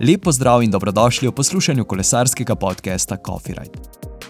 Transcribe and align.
Lepo 0.00 0.32
zdrav 0.32 0.62
in 0.62 0.70
dobrodošli 0.70 1.28
v 1.28 1.32
poslušanju 1.32 1.84
kolesarskega 1.84 2.54
podcasta 2.54 3.16
Coffee 3.26 3.54
Ride. 3.54 3.78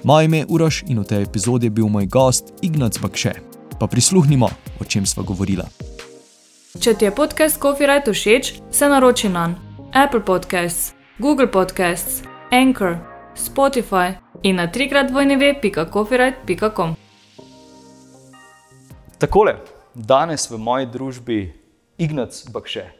Moje 0.02 0.24
ime 0.24 0.38
je 0.38 0.46
Uroš 0.48 0.82
in 0.88 0.98
v 0.98 1.04
tej 1.04 1.22
epizodi 1.22 1.66
je 1.66 1.70
bil 1.70 1.86
moj 1.86 2.06
gost 2.06 2.44
Ignac 2.62 2.98
Bakše. 2.98 3.32
Pa 3.80 3.86
prisluhnimo, 3.86 4.50
o 4.80 4.84
čem 4.84 5.06
sva 5.06 5.22
govorila. 5.22 5.64
Če 6.80 6.94
ti 6.94 7.04
je 7.04 7.14
podcast 7.14 7.62
Coffee 7.62 7.86
Ride 7.86 8.10
všeč, 8.12 8.52
se 8.70 8.88
naroči 8.88 9.28
na 9.28 9.54
Apple 9.94 10.24
Podcasts, 10.26 10.92
Google 11.18 11.46
Podcasts, 11.46 12.22
Anchor, 12.50 12.98
Spotify 13.38 14.18
in 14.42 14.56
na 14.56 14.66
trikrat 14.66 15.10
vojneve.coffeeride.com. 15.14 16.96
Takole, 19.18 19.54
danes 19.94 20.50
v 20.50 20.58
moji 20.58 20.86
družbi 20.86 21.52
Ignac 21.98 22.50
Bakše. 22.50 22.99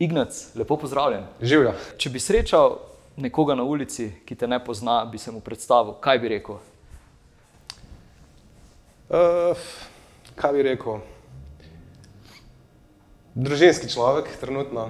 Ignac, 0.00 0.46
lepo 0.56 0.78
pozdravljen. 0.80 1.26
Živjo. 1.44 1.74
Če 2.00 2.08
bi 2.08 2.20
srečal 2.24 2.78
nekoga 3.20 3.52
na 3.52 3.66
ulici, 3.68 4.06
ki 4.24 4.32
te 4.32 4.46
ne 4.48 4.56
pozna, 4.64 5.02
bi 5.04 5.20
se 5.20 5.28
mu 5.28 5.42
predstavil, 5.44 5.92
kaj 6.00 6.20
bi 6.22 6.30
rekel? 6.32 6.56
Uh, 9.12 9.66
kaj 10.40 10.56
bi 10.56 10.64
rekel? 10.70 11.04
Družinski 13.36 13.92
človek, 13.92 14.32
trenutno 14.40 14.88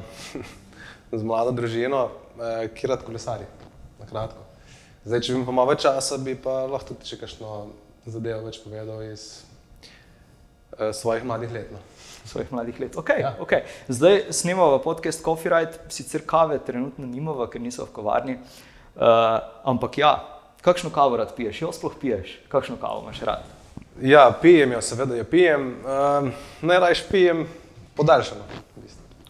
z 1.18 1.22
mlado 1.26 1.58
družino, 1.58 2.06
eh, 2.38 2.68
ki 2.70 2.94
rad 2.94 3.02
kolesari. 3.02 3.50
Zdaj, 3.98 5.26
če 5.26 5.34
bi 5.34 5.42
imel 5.42 5.72
več 5.72 5.88
časa, 5.88 6.22
bi 6.22 6.38
pa 6.38 6.68
lahko 6.70 6.94
tudi 6.94 7.10
še 7.10 7.18
kakšno 7.18 7.64
zadevo 8.06 8.46
več 8.46 8.62
povedal 8.62 9.02
iz 9.10 9.42
eh, 10.78 10.94
svojih 10.94 11.26
mladih 11.26 11.50
let. 11.58 11.74
No 11.74 11.82
svojih 12.24 12.52
mladih 12.52 12.80
let. 12.80 12.96
Okay, 12.96 13.20
ja. 13.20 13.36
okay. 13.40 13.60
Zdaj 13.88 14.22
snimamo 14.30 14.78
podcast 14.78 15.24
Coffee 15.24 15.50
Ride, 15.50 15.72
sicer 15.88 16.22
kave 16.26 16.58
trenutno 16.58 17.06
nimamo, 17.06 17.46
ker 17.46 17.60
niso 17.60 17.84
v 17.84 17.94
kavarni. 17.94 18.38
Uh, 18.96 19.38
ampak 19.64 19.98
ja, 19.98 20.12
kakšno 20.60 20.90
kavo 20.90 21.16
rad 21.16 21.34
piješ? 21.36 21.62
Jo 21.62 21.72
sploh 21.72 21.94
piješ, 22.00 22.38
kakšno 22.48 22.76
kavo 22.80 23.02
imaš 23.02 23.22
rad? 23.22 23.44
Ja, 24.02 24.30
pijem 24.42 24.72
jo, 24.72 24.80
seveda 24.82 25.16
jo 25.16 25.24
pijem. 25.24 25.76
Uh, 25.84 26.30
Najraje 26.62 27.04
pijem 27.10 27.46
podaljšano. 27.96 28.44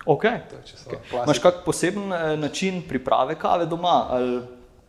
Okay. 0.07 0.41
Okay. 0.87 1.23
Imáš 1.25 1.39
kak 1.39 1.55
poseben 1.65 2.13
eh, 2.13 2.37
način 2.37 2.83
priprave 2.89 3.35
kave 3.35 3.67
doma? 3.67 4.07
Ali 4.11 4.41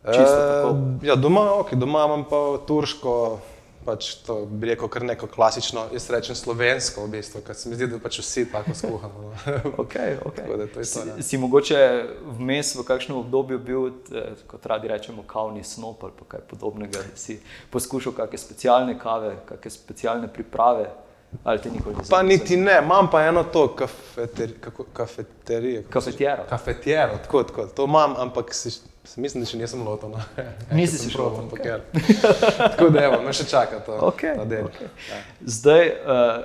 čisto 0.04 0.70
uh, 0.70 0.78
ja, 1.02 1.14
doma, 1.16 1.40
okay. 1.40 1.74
doma 1.74 2.04
imam 2.04 2.24
pa 2.24 2.58
turško 2.66 3.38
pač 3.84 4.14
to 4.26 4.42
bi 4.46 4.70
rekel, 4.70 4.88
kar 4.88 5.04
neko 5.06 5.26
klasično, 5.26 5.86
jaz 5.92 6.08
rečem 6.10 6.36
slovensko, 6.38 7.04
v 7.06 7.16
bistvu, 7.16 7.42
ker 7.46 7.56
se 7.58 7.70
mi 7.70 7.78
zdi, 7.78 7.88
da 7.90 7.98
pač 8.02 8.20
vsi 8.22 8.44
tako 8.52 8.74
skuhamo. 8.78 9.22
No. 9.26 9.32
okay, 9.82 10.16
okay. 10.24 10.46
to 10.46 10.66
to, 10.74 10.84
si, 10.86 11.26
si 11.26 11.40
mogoče 11.40 11.80
vmes 12.38 12.74
v 12.78 12.86
kakšnem 12.88 13.18
obdobju 13.22 13.58
bil, 13.58 13.88
eh, 14.14 14.34
kot 14.50 14.66
radi 14.70 14.90
rečemo, 14.92 15.26
kavni 15.28 15.64
snop 15.66 16.04
ali 16.06 16.28
kaj 16.28 16.44
podobnega, 16.50 17.02
da 17.02 17.18
si 17.18 17.40
poskušal 17.74 18.14
kakšne 18.16 18.44
specialne 18.44 18.98
kave, 18.98 19.36
kakšne 19.48 19.76
specialne 19.78 20.32
priprave. 20.32 20.90
Pa 22.10 22.20
niti 22.22 22.58
ne, 22.60 22.74
imam 22.84 23.06
pa 23.10 23.22
eno 23.24 23.40
to 23.44 23.70
kafeterijo. 24.92 25.82
Kafetero. 25.90 26.44
Kafetero, 26.48 27.16
tako, 27.24 27.42
tako. 27.42 27.66
To 27.66 27.86
imam, 27.88 28.14
ampak 28.20 28.52
si 28.54 28.70
Mislim, 29.02 29.42
da 29.42 29.50
še 29.50 29.58
nisem 29.58 29.82
lotil. 29.82 30.12
No. 30.14 30.20
Nisi 30.78 30.98
si 30.98 31.10
šel 31.10 31.34
tam, 31.34 31.48
okay. 31.50 31.80
tako 32.76 32.88
da 32.94 33.02
evo, 33.08 33.18
me 33.24 33.34
še 33.34 33.48
čaka 33.50 33.80
to. 33.82 33.96
Okay, 34.12 34.38
okay. 34.38 34.86
Ja. 35.10 35.18
Zdaj, 35.42 35.90
uh, 35.90 36.44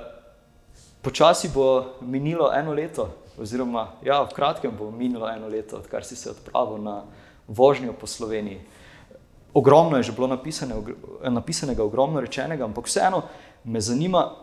počasi 1.06 1.52
bo 1.54 1.98
minilo 2.02 2.50
eno 2.54 2.74
leto, 2.74 3.12
oziroma 3.38 3.92
ja, 4.02 4.24
v 4.26 4.34
kratkem 4.34 4.74
bo 4.74 4.90
minilo 4.90 5.30
eno 5.30 5.46
leto, 5.46 5.78
odkar 5.78 6.04
si 6.04 6.18
se 6.18 6.32
odpravil 6.34 6.82
na 6.82 6.96
vožnjo 7.46 7.94
po 7.94 8.10
Sloveniji. 8.10 8.58
Ogromno 9.54 9.96
je 9.96 10.10
že 10.10 10.16
bilo 10.18 10.26
napisane, 10.26 10.74
napisanega, 11.30 11.86
ogromno 11.86 12.20
rečenega, 12.20 12.66
ampak 12.66 12.90
vseeno 12.90 13.22
me 13.64 13.80
zanima, 13.80 14.34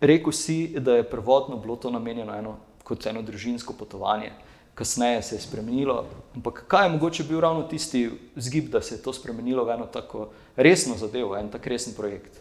rekel 0.00 0.32
si, 0.32 0.78
da 0.78 1.02
je 1.02 1.10
prvotno 1.10 1.58
bilo 1.58 1.76
to 1.76 1.90
namenjeno 1.90 2.38
eno, 2.38 2.56
kot 2.86 3.02
eno 3.06 3.22
družinsko 3.22 3.74
potovanje 3.74 4.30
kasneje 4.74 5.22
se 5.22 5.34
je 5.34 5.40
spremenilo. 5.40 6.04
Ampak 6.34 6.64
kaj 6.68 6.86
je 6.86 6.92
mogoče 6.92 7.24
bil 7.24 7.40
ravno 7.40 7.62
tisti 7.62 8.10
zgib, 8.36 8.70
da 8.70 8.82
se 8.82 8.94
je 8.94 9.02
to 9.02 9.12
spremenilo 9.12 9.64
v 9.64 9.74
eno 9.74 9.86
tako 9.86 10.28
resno 10.56 10.96
zadevo, 10.96 11.36
en 11.36 11.50
tak 11.50 11.66
resen 11.66 11.94
projekt? 11.94 12.40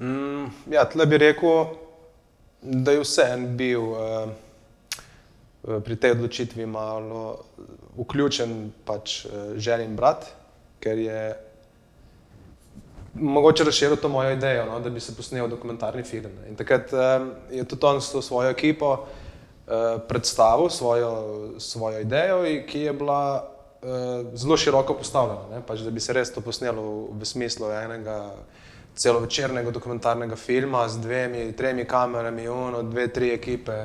Mm, 0.00 0.46
ja, 0.70 0.84
tle 0.88 1.06
bi 1.06 1.18
rekel, 1.18 1.66
da 2.62 2.92
je 2.92 3.02
vse 3.02 3.26
en 3.34 3.44
bil 3.56 3.90
uh, 3.90 4.30
pri 5.84 5.96
tej 5.96 6.14
odločitvi 6.16 6.66
malo 6.66 7.44
vključen, 7.98 8.72
pač 8.84 9.24
uh, 9.24 9.32
želim 9.56 9.96
brat, 9.96 10.30
ker 10.80 10.98
je 10.98 11.20
mogoče 13.14 13.64
razširil 13.64 13.96
to 13.96 14.08
mojo 14.08 14.30
idejo, 14.32 14.64
no, 14.70 14.78
da 14.80 14.90
bi 14.90 15.00
se 15.00 15.16
posnel 15.16 15.48
dokumentarni 15.48 16.02
film. 16.02 16.32
In 16.48 16.56
takrat 16.56 16.92
uh, 16.92 17.26
je 17.50 17.64
tudi 17.64 17.86
on 17.86 18.00
s 18.00 18.12
to 18.12 18.22
svojo 18.22 18.50
ekipo. 18.50 19.06
Eh, 19.70 19.98
predstavil 20.08 20.68
svojo, 20.68 21.10
svojo 21.58 22.00
idejo, 22.00 22.42
ki 22.66 22.80
je 22.80 22.92
bila 22.92 23.50
uh, 23.82 24.26
zelo 24.34 24.56
široko 24.56 24.96
postavljena. 24.98 25.60
Pač, 25.66 25.84
da 25.86 25.90
bi 25.94 26.00
se 26.00 26.12
res 26.12 26.32
to 26.34 26.42
posnelo 26.42 27.06
v 27.14 27.24
smislu 27.24 27.70
enega 27.70 28.32
celovečernega 28.98 29.70
dokumentarnega 29.70 30.34
filma 30.36 30.88
z 30.88 30.98
dvemi, 30.98 31.52
tremi 31.54 31.84
kamerami, 31.86 32.48
uno, 32.48 32.82
dve, 32.82 33.06
tri 33.14 33.30
ekipe. 33.30 33.78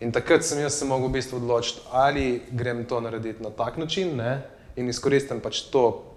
In 0.00 0.16
takrat 0.16 0.48
sem 0.48 0.64
jaz 0.64 0.80
se 0.80 0.88
mogel 0.88 1.10
v 1.12 1.18
bistvu 1.20 1.42
odločiti, 1.42 1.84
ali 1.92 2.42
grem 2.48 2.86
to 2.88 3.00
narediti 3.00 3.42
na 3.44 3.50
tak 3.50 3.76
način 3.76 4.16
ne? 4.16 4.40
in 4.76 4.88
izkoristim 4.88 5.44
pač 5.44 5.66
to 5.68 6.08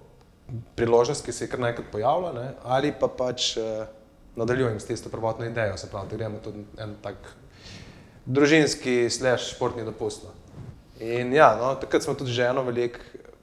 priložnost, 0.80 1.26
ki 1.26 1.36
se 1.36 1.44
je 1.44 1.52
kar 1.52 1.60
nekaj 1.60 1.92
pojavila, 1.92 2.32
ne? 2.32 2.52
ali 2.64 2.96
pa 2.96 3.12
pač 3.12 3.58
uh, 3.60 3.84
nadaljujem 4.40 4.80
s 4.80 4.88
tisto 4.88 5.10
prvotno 5.10 5.46
idejo, 5.46 5.76
se 5.78 5.92
pravi, 5.92 6.10
da 6.10 6.16
gremo 6.16 6.40
tudi 6.40 6.64
en 6.80 6.96
tak 7.04 7.36
družinski, 8.26 9.10
slash 9.10 9.54
športni 9.54 9.86
dopust. 9.86 10.24
No. 10.24 10.34
In 11.00 11.34
ja, 11.34 11.54
no, 11.60 11.74
takrat 11.80 12.04
smo 12.04 12.16
tudi 12.18 12.32
ženo 12.32 12.64
veliko 12.64 13.00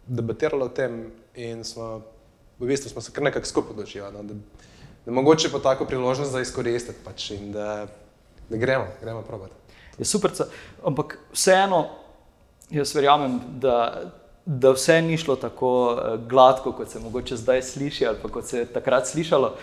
debatirali 0.06 0.64
o 0.64 0.72
tem 0.72 1.04
in 1.34 1.64
smo 1.64 2.02
v 2.58 2.66
bistvu 2.66 2.90
smo 2.90 3.00
se 3.00 3.12
kar 3.12 3.24
nekako 3.24 3.46
skupaj 3.46 3.70
odločili, 3.70 4.12
no, 4.12 4.22
da, 4.22 4.34
da 5.06 5.12
mogoče 5.12 5.50
pa 5.52 5.58
tako 5.58 5.84
priložnost 5.84 6.32
za 6.32 6.40
izkoristiti 6.40 6.98
pač 7.04 7.30
in 7.30 7.52
da, 7.52 7.86
da 8.50 8.56
gremo, 8.56 8.86
gremo 9.00 9.22
probati. 9.22 9.54
Je 9.98 10.04
super, 10.04 10.30
ampak 10.84 11.18
vseeno 11.32 11.88
jaz 12.70 12.94
verjamem, 12.94 13.40
da, 13.60 14.02
da 14.46 14.72
vse 14.72 15.00
ni 15.02 15.16
šlo 15.18 15.36
tako 15.36 15.72
eh, 15.92 16.16
gladko, 16.28 16.72
kot 16.72 16.90
se 16.90 17.00
mogoče 17.00 17.36
zdaj 17.36 17.62
sliši 17.62 18.06
ali 18.06 18.32
kot 18.32 18.46
se 18.46 18.58
je 18.58 18.66
takrat 18.66 19.06
slišalo 19.06 19.56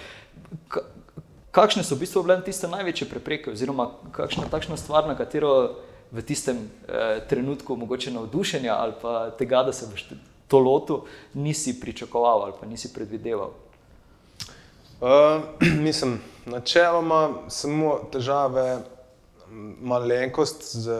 kakšne 1.51 1.83
so 1.83 1.95
v 1.95 2.05
bistvu 2.05 2.23
bile 2.23 2.39
tiste 2.45 2.69
največje 2.69 3.09
prepreke, 3.09 3.53
oziroma 3.53 3.91
kakšna 4.13 4.49
takšna 4.51 4.77
stvar, 4.77 5.07
na 5.09 5.17
katero 5.17 5.81
v 6.11 6.21
tistem 6.25 6.69
eh, 6.87 7.21
trenutku 7.29 7.75
mogoče 7.75 8.11
navdušenja 8.11 8.73
ali 8.73 8.93
pa 9.01 9.29
tega, 9.37 9.63
da 9.63 9.73
se 9.73 9.87
boš 9.89 10.05
to 10.47 10.59
lotil, 10.59 11.05
nisi 11.33 11.79
pričakoval 11.79 12.43
ali 12.43 12.53
pa 12.59 12.65
nisi 12.65 12.93
predvideval. 12.93 13.51
Uh, 14.99 15.41
mislim, 15.87 16.19
načeloma 16.45 17.47
samo 17.47 17.99
težave, 18.11 18.81
malenkost 19.81 20.75
z 20.75 20.93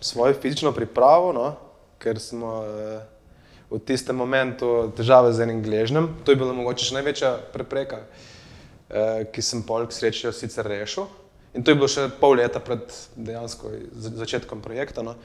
svojo 0.00 0.34
fizično 0.34 0.72
pripravo, 0.72 1.32
no? 1.32 1.54
ker 1.98 2.20
smo 2.20 2.62
uh, 2.62 3.00
v 3.70 3.78
tistem 3.82 4.16
momentu 4.16 4.92
težave 4.96 5.32
z 5.32 5.42
enim 5.42 5.62
gležnjem. 5.62 6.06
To 6.24 6.30
je 6.30 6.38
bila 6.38 6.52
mogoče 6.54 6.90
še 6.90 6.98
največja 6.98 7.32
prepreka. 7.54 8.04
Uh, 8.04 8.37
Eh, 8.37 8.37
ki 9.32 9.42
sem 9.44 9.62
polk 9.62 9.92
srečo 9.92 10.32
sicer 10.32 10.66
rešil. 10.68 11.08
In 11.56 11.64
to 11.64 11.72
je 11.72 11.78
bilo 11.80 11.88
še 11.88 12.06
pol 12.20 12.36
leta 12.38 12.60
pred 12.60 12.84
dejansko 13.16 13.70
začetkom 14.20 14.60
projekta. 14.64 15.02
No. 15.04 15.16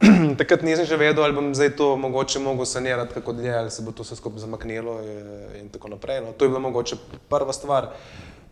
Takrat 0.40 0.64
nisem 0.64 0.86
že 0.88 0.96
vedel, 1.00 1.24
ali 1.24 1.36
bom 1.36 1.52
zdaj 1.56 1.72
to 1.76 1.94
mogoče 2.00 2.40
mogel 2.44 2.68
sanirati, 2.68 3.16
kako 3.16 3.34
dlje, 3.36 3.54
ali 3.56 3.72
se 3.72 3.84
bo 3.84 3.92
to 3.92 4.04
vse 4.04 4.16
skupaj 4.16 4.44
zamaknilo 4.44 4.98
eh, 5.00 5.60
in 5.60 5.70
tako 5.72 5.92
naprej. 5.96 6.20
No. 6.24 6.32
To 6.36 6.44
je 6.44 6.52
bila 6.52 6.62
mogoče 6.68 7.00
prva 7.32 7.52
stvar. 7.56 7.90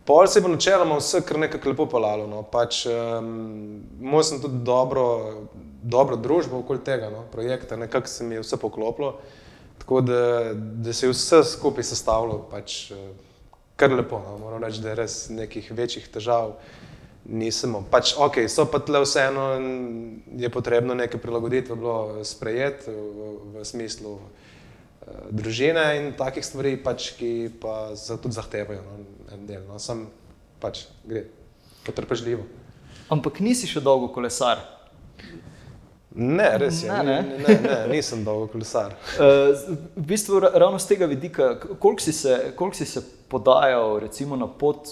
Pol 0.09 0.27
se 0.27 0.41
bo 0.41 0.49
načeloma 0.49 0.97
vse 0.97 1.21
kar 1.21 1.37
nekako 1.39 1.69
lepo 1.69 1.85
pelalo. 1.89 2.25
No. 2.27 2.41
Pač, 2.43 2.83
um, 2.89 3.81
Moj 4.01 4.25
sem 4.25 4.41
tudi 4.41 4.63
dobro, 4.65 5.05
dobro 5.81 6.17
družbo 6.17 6.63
okoli 6.63 6.81
tega 6.83 7.11
no, 7.13 7.27
projekta, 7.31 7.77
nekako 7.77 8.09
se 8.09 8.25
mi 8.25 8.39
je 8.39 8.43
vse 8.43 8.57
poklopilo. 8.57 9.19
Tako 9.79 10.01
da, 10.01 10.21
da 10.53 10.93
se 10.93 11.05
je 11.05 11.13
vse 11.13 11.43
skupaj 11.53 11.87
sestavljalo. 11.93 12.47
Pač, 12.51 12.89
uh, 12.91 13.28
kar 13.79 13.95
lepo. 13.95 14.19
No. 14.19 14.37
Moram 14.43 14.63
reči, 14.63 14.83
da 14.83 14.93
res 14.99 15.29
nekih 15.31 15.71
večjih 15.71 16.11
težav. 16.11 16.57
Nismo. 17.29 17.83
Pač, 17.91 18.15
ok, 18.17 18.39
so 18.49 18.63
pa 18.65 18.79
tle 18.81 19.03
vseeno, 19.03 19.43
je 20.39 20.49
potrebno 20.49 20.95
neke 20.97 21.19
prilagoditve 21.21 21.75
bilo 21.77 22.23
sprejeti 22.25 22.89
v, 22.89 23.27
v 23.53 23.65
smislu 23.67 24.15
uh, 24.15 24.47
družine 25.29 25.83
in 25.99 26.07
takih 26.17 26.41
stvari, 26.45 26.73
pač, 26.81 27.11
ki 27.19 27.51
pa 27.61 27.93
se 27.99 28.17
tudi 28.17 28.33
zahtevajo 28.33 28.81
no, 28.81 28.97
en 29.35 29.45
del. 29.45 29.61
No. 29.67 29.77
Sam 29.77 30.07
pač 30.63 30.87
gre, 31.05 31.27
potrpežljivo. 31.85 32.47
Ampak 33.13 33.43
nisi 33.45 33.69
še 33.69 33.83
dolgo 33.83 34.09
kolesar. 34.15 34.63
Ne, 36.15 36.57
res 36.57 36.83
je. 36.83 36.89
Ne, 36.89 37.03
Ne, 37.03 37.21
ne. 37.21 37.43
ne, 37.47 37.59
ne, 37.61 37.87
nisem 37.87 38.23
dolgo 38.25 38.47
kolesar. 38.47 38.95
Uh, 39.19 39.53
v 40.01 40.05
bistvu 40.09 40.39
ra- 40.39 40.51
ravno 40.53 40.79
z 40.79 40.87
tega 40.87 41.05
vidika, 41.05 41.51
koliko 41.79 42.01
si 42.01 42.13
se, 42.13 42.51
koliko 42.55 42.75
si 42.77 42.85
se 42.85 43.01
podajal 43.27 43.99
recimo, 43.99 44.35
na 44.35 44.47
pot, 44.47 44.89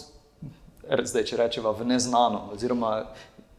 zdaj, 1.04 1.24
če 1.24 1.38
rečemo, 1.38 1.74
v 1.74 1.86
neznano, 1.90 2.50
oziroma 2.54 3.06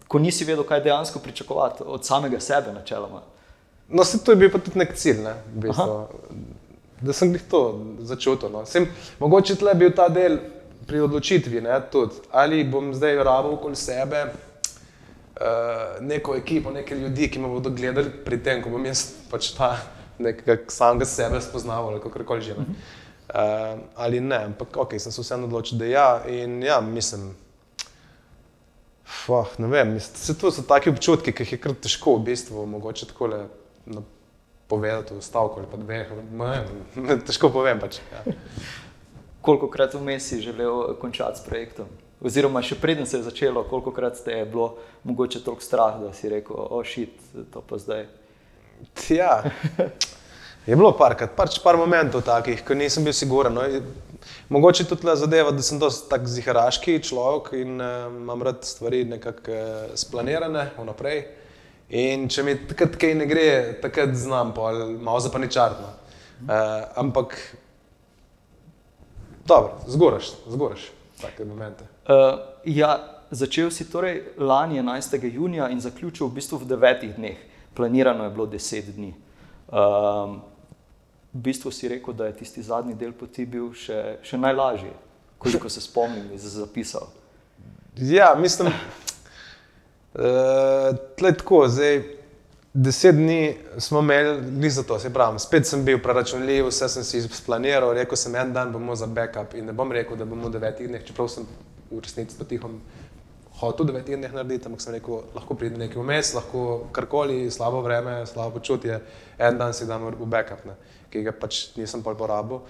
ko 0.08 0.18
nisi 0.18 0.44
vedel, 0.44 0.64
kaj 0.64 0.80
dejansko 0.80 1.18
pričakovati 1.18 1.82
od 1.86 2.06
samega 2.06 2.40
sebe, 2.40 2.72
načeloma. 2.72 3.22
No, 3.88 4.04
se 4.04 4.24
to 4.24 4.32
je 4.32 4.36
bil 4.36 4.50
pa 4.52 4.58
tudi 4.58 4.78
nek 4.78 4.94
cilj, 4.96 5.18
ne, 5.24 5.34
v 5.54 5.66
bistvu, 5.66 5.98
da 7.00 7.12
sem 7.12 7.32
jih 7.34 7.42
to 7.50 7.60
začutil. 8.00 8.48
No. 8.52 8.62
Sem, 8.66 8.86
mogoče 9.18 9.56
tle 9.56 9.74
bil 9.74 9.90
ta 9.96 10.08
del 10.08 10.38
pri 10.86 11.00
odločitvi, 11.04 11.60
ne, 11.60 11.80
tudi, 11.92 12.22
ali 12.32 12.62
bom 12.64 12.94
zdaj 12.94 13.18
rabil 13.24 13.58
okoli 13.58 13.76
sebe 13.76 14.28
uh, 15.40 16.04
neko 16.04 16.36
ekipo, 16.36 16.70
neke 16.70 16.94
ljudi, 16.94 17.30
ki 17.30 17.38
me 17.38 17.48
bodo 17.48 17.70
gledali 17.70 18.10
pri 18.24 18.38
tem, 18.42 18.62
ko 18.62 18.70
bom 18.70 18.86
jaz 18.86 19.06
pač 19.30 19.52
ta 19.56 19.76
nekega 20.18 20.58
samega 20.72 21.06
sebe 21.06 21.40
spoznaval 21.40 21.94
ali 21.94 22.02
kako 22.02 22.24
koli 22.24 22.42
že. 22.42 22.56
ne. 22.58 22.66
Uh, 23.28 23.80
ali 23.96 24.20
ne, 24.20 24.44
ampak 24.44 24.76
ok, 24.76 24.96
sem 24.98 25.12
se 25.12 25.22
vseeno 25.22 25.44
odločil, 25.44 25.78
da 25.78 25.84
ja, 25.84 26.08
in 26.26 26.62
ja, 26.62 26.80
mislim. 26.80 27.34
Fuh, 29.04 29.48
ne 29.58 29.68
vem, 29.68 30.00
se 30.00 30.36
to 30.38 30.50
so 30.52 30.62
taki 30.62 30.90
občutki, 30.90 31.32
ki 31.32 31.44
jih 31.44 31.52
je 31.52 31.58
kar 31.60 31.74
težko 31.76 32.16
v 32.16 32.24
bistvu 32.28 32.66
mogoče 32.66 33.08
tako 33.08 33.28
povedati 34.68 35.14
v 35.14 35.22
stavku 35.24 35.60
ali 35.60 35.68
pa 35.70 35.76
dveh. 35.76 36.08
ne 36.96 37.16
Težko 37.26 37.48
povem 37.52 37.80
pač. 37.80 38.00
Ja. 38.12 38.24
Koliko 39.40 39.70
krat 39.72 39.94
vmes 39.94 40.28
si 40.28 40.40
želel 40.44 40.96
končati 41.00 41.40
s 41.40 41.44
projektom? 41.44 41.88
Oziroma, 42.18 42.64
še 42.66 42.74
preden 42.82 43.06
se 43.06 43.20
je 43.20 43.28
začelo, 43.28 43.62
koliko 43.70 43.92
krat 43.94 44.18
te 44.24 44.40
je 44.40 44.46
bilo 44.50 44.72
mogoče 45.06 45.38
toliko 45.44 45.62
strah, 45.62 46.00
da 46.02 46.10
si 46.12 46.30
rekel, 46.30 46.56
ošit, 46.80 47.14
to 47.54 47.62
pa 47.62 47.78
zdaj. 47.78 48.08
Ja. 49.14 49.42
Je 50.68 50.76
bilo 50.76 50.90
parkrat, 50.98 51.30
pač 51.32 51.60
par 51.64 51.78
momentov 51.80 52.26
takih, 52.26 52.60
ko 52.66 52.74
nisem 52.76 53.06
bil 53.06 53.14
siguren. 53.16 53.54
No. 53.54 53.62
Mogoče 54.52 54.84
tudi 54.90 55.06
ta 55.06 55.14
zadeva, 55.16 55.54
da 55.54 55.62
sem 55.64 55.78
dosti 55.80 56.10
tak 56.10 56.26
ziharaški 56.28 56.98
človek 57.06 57.52
in 57.56 57.78
uh, 57.80 58.10
imam 58.10 58.42
rad 58.44 58.66
stvari 58.66 59.04
nekako 59.08 59.54
uh, 59.54 59.94
splanirane 59.96 60.66
vnaprej. 60.76 61.22
In 62.02 62.26
če 62.28 62.44
mi 62.44 62.58
takrat 62.68 62.98
kaj 63.00 63.14
ne 63.16 63.30
gre, 63.30 63.48
takrat 63.80 64.12
znam, 64.18 64.52
pol, 64.58 64.98
malo 65.00 65.22
zapaničarno. 65.24 65.94
Uh, 66.42 66.52
ampak, 67.00 67.38
dobro, 69.48 69.78
zgoraš, 69.88 70.34
zgoraš 70.50 70.90
take 71.20 71.44
momente. 71.44 71.84
Uh, 72.08 72.38
ja, 72.64 73.24
začel 73.30 73.70
si 73.70 73.90
torej 73.90 74.22
lani 74.38 74.78
11. 74.82 75.32
junija 75.32 75.68
in 75.68 75.80
zaključil 75.80 76.26
v 76.26 76.34
bistvu 76.34 76.58
v 76.58 76.68
devetih 76.68 77.14
dneh. 77.16 77.38
Planirano 77.74 78.24
je 78.24 78.30
bilo 78.30 78.46
deset 78.46 78.84
dni. 78.94 79.14
Um, 79.68 80.40
v 81.34 81.42
bistvu 81.50 81.70
si 81.70 81.88
rekel, 81.88 82.14
da 82.14 82.26
je 82.26 82.36
tisti 82.40 82.62
zadnji 82.62 82.94
del 82.94 83.12
poti 83.12 83.46
bil 83.46 83.72
še, 83.76 84.18
še 84.22 84.38
najlažji, 84.38 84.92
koliko 85.38 85.68
se 85.68 85.80
spomnim 85.80 86.32
iz 86.34 86.42
zapisal. 86.42 87.08
Ja, 87.96 88.34
mislim, 88.38 88.72
uh, 90.14 90.94
tle 91.18 91.34
tako, 91.36 91.68
zdaj 91.68 92.17
deset 92.82 93.14
dni 93.14 93.56
smo 93.78 94.00
imeli, 94.00 94.50
ni 94.50 94.70
za 94.70 94.82
to, 94.82 94.98
se 94.98 95.10
pravi, 95.12 95.38
spet 95.38 95.66
sem 95.66 95.84
bil 95.84 95.98
preračunljiv, 96.02 96.68
vse 96.68 96.88
sem 96.88 97.04
si 97.04 97.22
splaniral, 97.22 97.90
rekel 97.96 98.16
sem 98.16 98.34
en 98.38 98.52
dan 98.54 98.72
bomo 98.72 98.94
za 98.94 99.06
backup 99.06 99.54
in 99.58 99.66
ne 99.66 99.72
bom 99.72 99.92
rekel, 99.92 100.16
da 100.16 100.24
bomo 100.24 100.46
v 100.46 100.54
devetih 100.54 100.86
dneh, 100.86 101.02
čeprav 101.04 101.26
sem 101.32 101.46
v 101.90 102.02
resnici 102.04 102.36
pa 102.38 102.46
tihom 102.46 102.76
hotel 103.58 103.82
v 103.82 103.88
devetih 103.90 104.20
dneh 104.20 104.34
narediti, 104.34 104.70
ampak 104.70 104.84
sem 104.84 104.94
rekel, 104.94 105.24
lahko 105.34 105.56
pride 105.58 105.80
nekaj 105.80 105.98
vmes, 105.98 106.30
lahko 106.38 106.66
karkoli, 106.94 107.48
slabo 107.50 107.80
vreme, 107.82 108.20
slabo 108.30 108.60
počutje, 108.60 109.00
en 109.38 109.58
dan 109.58 109.74
si 109.74 109.88
dam 109.88 110.04
v 110.12 110.28
backup, 110.30 110.62
ne, 110.68 110.76
ki 111.10 111.24
ga 111.26 111.34
pač 111.34 111.72
nisem 111.78 112.04
pol 112.06 112.14
porabil. 112.14 112.62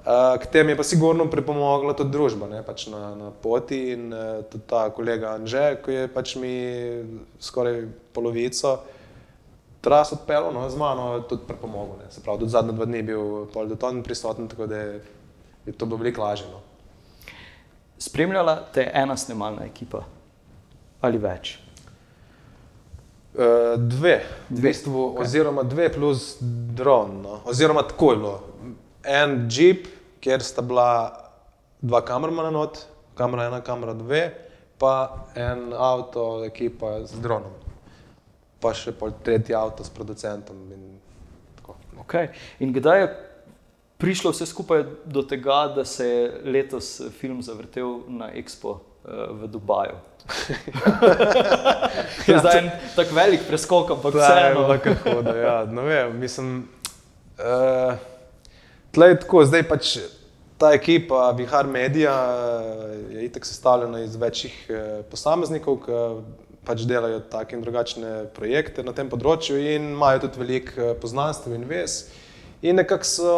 Uh, 0.00 0.38
k 0.40 0.48
temu 0.48 0.72
je 0.72 0.76
pa 0.78 0.84
sigurno 0.88 1.26
pripomogla 1.28 1.92
tudi 1.92 2.14
družba, 2.14 2.48
ne, 2.48 2.62
pač 2.64 2.86
na, 2.88 3.12
na 3.12 3.28
poti 3.28 3.90
in 3.92 4.08
uh, 4.08 4.40
tudi 4.48 4.64
ta 4.64 4.86
kolega 4.96 5.34
Anže, 5.36 5.82
ki 5.84 5.98
je 5.98 6.08
pač 6.08 6.32
mi 6.40 6.54
skoraj 7.36 7.84
polovico 8.16 8.78
tras 9.80 10.12
odpeljal, 10.12 10.52
no, 10.54 10.70
z 10.70 10.76
mano 10.76 11.20
tudi 11.20 11.42
pripomogel. 11.48 11.98
Ne. 12.04 12.10
Se 12.10 12.22
pravi, 12.22 12.38
tudi 12.38 12.50
zadnje 12.50 12.72
dva 12.72 12.84
dni 12.84 12.98
je 12.98 13.02
bil 13.02 13.46
pol 13.52 13.68
do 13.68 13.76
ton 13.76 14.02
prisoten, 14.02 14.48
tako 14.48 14.66
da 14.66 14.76
je, 14.76 15.00
je 15.66 15.72
to 15.72 15.86
bilo 15.86 16.00
veliko 16.02 16.22
lažje. 16.22 16.46
No. 16.52 16.60
Spremljala 17.98 18.56
te 18.72 18.80
je 18.80 18.90
ena 18.94 19.16
snemalna 19.16 19.64
ekipa 19.64 20.04
ali 21.00 21.18
več. 21.18 21.54
Uh, 23.30 23.78
dve, 23.78 24.18
v 24.50 24.56
Dve, 24.58 24.68
bistvu, 24.68 24.92
okej. 24.92 25.14
okay. 25.14 25.22
oziroma 25.22 25.62
dve 25.62 25.86
plus 25.92 26.36
dron. 26.76 27.20
No. 27.22 27.40
Oziroma 27.48 27.86
tako 27.88 28.12
je 28.12 28.18
bilo. 28.18 28.34
En 29.04 29.46
jeep, 29.48 29.86
kjer 30.20 30.42
sta 30.44 30.62
bila 30.66 30.88
dva 31.80 32.02
kamermana 32.04 32.50
not, 32.50 32.82
kamera 33.16 33.46
ena, 33.48 33.62
kamera 33.64 33.94
dve, 33.96 34.26
pa 34.78 35.24
en 35.38 35.70
avto, 35.72 36.44
ekipa 36.44 36.98
z 37.06 37.22
dronom. 37.22 37.69
Pa 38.60 38.74
še 38.76 38.92
pol 38.96 39.14
tretji 39.24 39.56
avto 39.56 39.84
s 39.84 39.92
producentom. 39.92 40.56
In 40.74 41.00
tako. 41.58 41.76
Okay. 42.04 42.30
In 42.60 42.74
kdaj 42.76 43.00
je 43.00 43.08
prišlo 44.00 44.32
vse 44.32 44.46
skupaj 44.48 44.84
do 45.04 45.22
tega, 45.22 45.64
da 45.76 45.84
se 45.84 46.06
je 46.06 46.28
letos 46.44 47.00
film 47.20 47.42
zavrtel 47.44 48.00
na 48.08 48.30
Expo 48.36 48.76
uh, 48.76 49.32
v 49.40 49.50
Dubaju? 49.52 49.98
je 52.28 52.38
zdaj 52.38 52.58
en 52.58 52.70
tak 52.96 53.12
velik 53.16 53.48
preskok, 53.48 53.96
ampak 53.96 54.14
vseeno. 54.20 54.68
Tako 54.76 55.22
da, 55.24 55.36
ja, 55.36 55.56
ne 55.64 55.82
vem, 55.88 56.16
mislim. 56.20 56.54
Uh, 57.40 57.96
Tlej 58.90 59.20
tako, 59.22 59.44
zdaj 59.46 59.62
pač 59.70 59.98
ta 60.60 60.74
ekipa 60.74 61.30
Vihar 61.30 61.66
Media 61.66 62.10
eh, 62.10 63.14
je 63.14 63.24
itak 63.24 63.46
sestavljena 63.46 64.00
iz 64.00 64.16
večjih 64.16 64.66
eh, 64.68 65.02
posameznikov, 65.10 65.78
ki 65.86 65.92
pač 66.64 66.84
delajo 66.88 67.20
take 67.32 67.56
in 67.56 67.62
drugačne 67.64 68.26
projekte 68.36 68.82
na 68.84 68.92
tem 68.92 69.08
področju 69.08 69.56
in 69.58 69.92
imajo 69.94 70.26
tudi 70.26 70.42
veliko 70.42 70.76
eh, 70.76 70.92
poznanstv 71.00 71.54
in 71.56 71.64
vez. 71.70 72.02
In 72.62 72.76
nekako 72.76 73.08
so, 73.08 73.34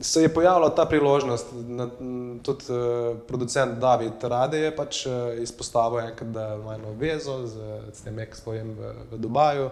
se 0.00 0.22
je 0.22 0.28
pojavila 0.30 0.70
ta 0.70 0.84
priložnost, 0.86 1.52
m, 1.52 2.38
tudi 2.46 2.64
uh, 2.70 3.16
producent 3.26 3.78
David 3.82 4.22
Rade 4.22 4.60
je 4.60 4.72
pač 4.76 5.06
uh, 5.06 5.34
izpostavil 5.42 5.98
enkrat, 6.04 6.30
da 6.30 6.54
ima 6.54 6.74
eno 6.76 6.92
vezo 7.00 7.40
z, 7.46 7.80
s 7.92 8.04
tem 8.04 8.18
ekspojem 8.22 8.74
v, 8.76 8.92
v 9.10 9.18
Dubaju. 9.18 9.70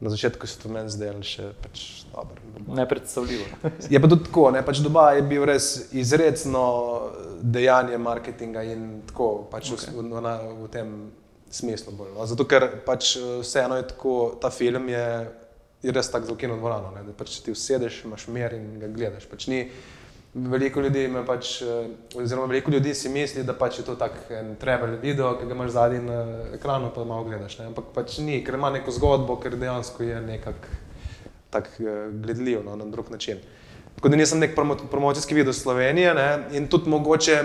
Na 0.00 0.10
začetku 0.10 0.46
se 0.46 0.60
to 0.62 0.70
meni 0.72 0.88
zdelo 0.88 1.20
še 1.26 1.50
pač 1.60 2.04
dobro. 2.12 2.38
Nepredstavljivo. 2.78 3.44
Je 3.90 4.00
pa 4.00 4.08
tudi 4.08 4.24
tako, 4.30 4.46
ne, 4.54 4.62
pač 4.64 4.80
Dubaj 4.80 5.18
je 5.18 5.24
bil 5.28 5.44
res 5.50 5.66
izredno 5.92 6.62
dejanje 7.42 7.98
marketinga 7.98 8.62
in 8.64 9.02
tako 9.10 9.48
pač 9.50 9.72
okay. 9.74 9.92
v, 9.92 10.06
v, 10.06 10.22
na- 10.24 10.38
v 10.62 10.70
tem 10.72 10.94
smislu. 11.50 11.92
Bolj, 11.92 12.12
no. 12.14 12.26
Zato, 12.26 12.46
ker 12.48 12.66
pač 12.86 13.14
eh, 13.16 13.38
vseeno 13.42 13.78
je 13.80 13.86
tako, 13.92 14.16
ta 14.42 14.50
film 14.50 14.88
je, 14.88 15.06
je 15.82 15.94
res 15.94 16.10
tako 16.10 16.32
za 16.32 16.36
kino 16.36 16.56
dvorano, 16.56 16.92
ne, 16.96 17.04
da 17.06 17.16
pač 17.16 17.40
ti 17.44 17.54
usedeš, 17.54 18.04
imaš 18.04 18.28
mer 18.28 18.54
in 18.58 18.76
ga 18.80 18.90
gledaš. 18.92 19.26
Pač 19.30 19.46
ni, 19.50 19.64
veliko 20.34 20.80
ljudi 20.80 21.04
ima 21.08 21.24
pač, 21.26 21.56
eh, 21.62 21.90
oziroma 22.14 22.50
veliko 22.52 22.70
ljudi 22.70 22.94
si 22.94 23.08
misli, 23.08 23.44
da 23.44 23.56
pač 23.58 23.80
je 23.80 23.86
to 23.88 23.96
tak 24.00 24.30
en 24.30 24.54
travel 24.60 24.98
video, 25.02 25.34
ki 25.40 25.48
ga 25.50 25.58
imaš 25.58 25.74
zadnji 25.78 26.04
na 26.06 26.20
ekranu, 26.58 26.92
pa 26.94 27.04
malo 27.04 27.26
gledaš. 27.28 27.58
Ne. 27.58 27.70
Ampak 27.72 27.90
pač 27.96 28.20
ni, 28.22 28.42
ker 28.46 28.58
ima 28.58 28.70
neko 28.70 28.94
zgodbo, 28.94 29.40
ker 29.42 29.58
dejansko 29.58 30.06
je 30.06 30.20
nekako 30.20 30.78
tako 31.50 31.82
uh, 31.82 32.14
gledljiv 32.22 32.64
no, 32.64 32.76
na 32.76 32.84
drug 32.84 33.10
način. 33.10 33.40
Tako 34.00 34.08
da 34.08 34.16
nisem 34.16 34.38
nek 34.40 34.54
promo 34.54 34.76
promocijski 34.90 35.34
video 35.34 35.52
Slovenije 35.52 36.14
ne, 36.14 36.28
in 36.56 36.68
tudi 36.72 36.88
mogoče 36.88 37.42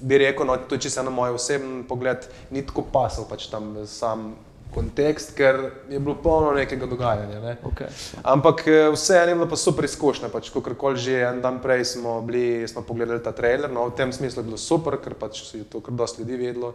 bi 0.00 0.18
rekel, 0.18 0.46
no, 0.46 0.56
to 0.56 0.74
je 0.74 0.80
čisto 0.80 1.02
na 1.02 1.10
moj 1.10 1.34
osebni 1.36 1.82
pogled, 1.84 2.24
ni 2.50 2.62
tako 2.66 2.86
pasal 2.92 3.26
pač 3.28 3.50
tam 3.52 3.74
sam 3.86 4.30
kontekst, 4.74 5.34
ker 5.36 5.58
je 5.90 5.98
bilo 6.00 6.14
polno 6.22 6.52
nekega 6.56 6.86
dogajanja. 6.86 7.40
Ne. 7.40 7.56
Okay. 7.72 7.92
Ampak 8.22 8.64
eh, 8.68 8.88
vseeno 8.94 9.32
je 9.32 9.34
bila 9.34 9.48
pa 9.48 9.56
super 9.56 9.84
izkušnja. 9.84 10.28
Pač, 10.32 10.48
Kakorkoli 10.54 10.96
že 10.96 11.20
en 11.28 11.42
dan 11.44 11.60
prej 11.60 11.84
smo, 11.84 12.20
bili, 12.22 12.68
smo 12.68 12.82
pogledali 12.82 13.22
ta 13.22 13.32
trailer, 13.32 13.68
no, 13.72 13.88
v 13.88 13.96
tem 13.96 14.12
smislu 14.12 14.42
je 14.42 14.48
bilo 14.48 14.60
super, 14.60 14.96
ker 15.04 15.16
pač 15.18 15.42
je 15.54 15.64
to 15.68 15.80
kar 15.84 15.92
dosti 15.94 16.24
ljudi 16.24 16.40
vedelo. 16.46 16.72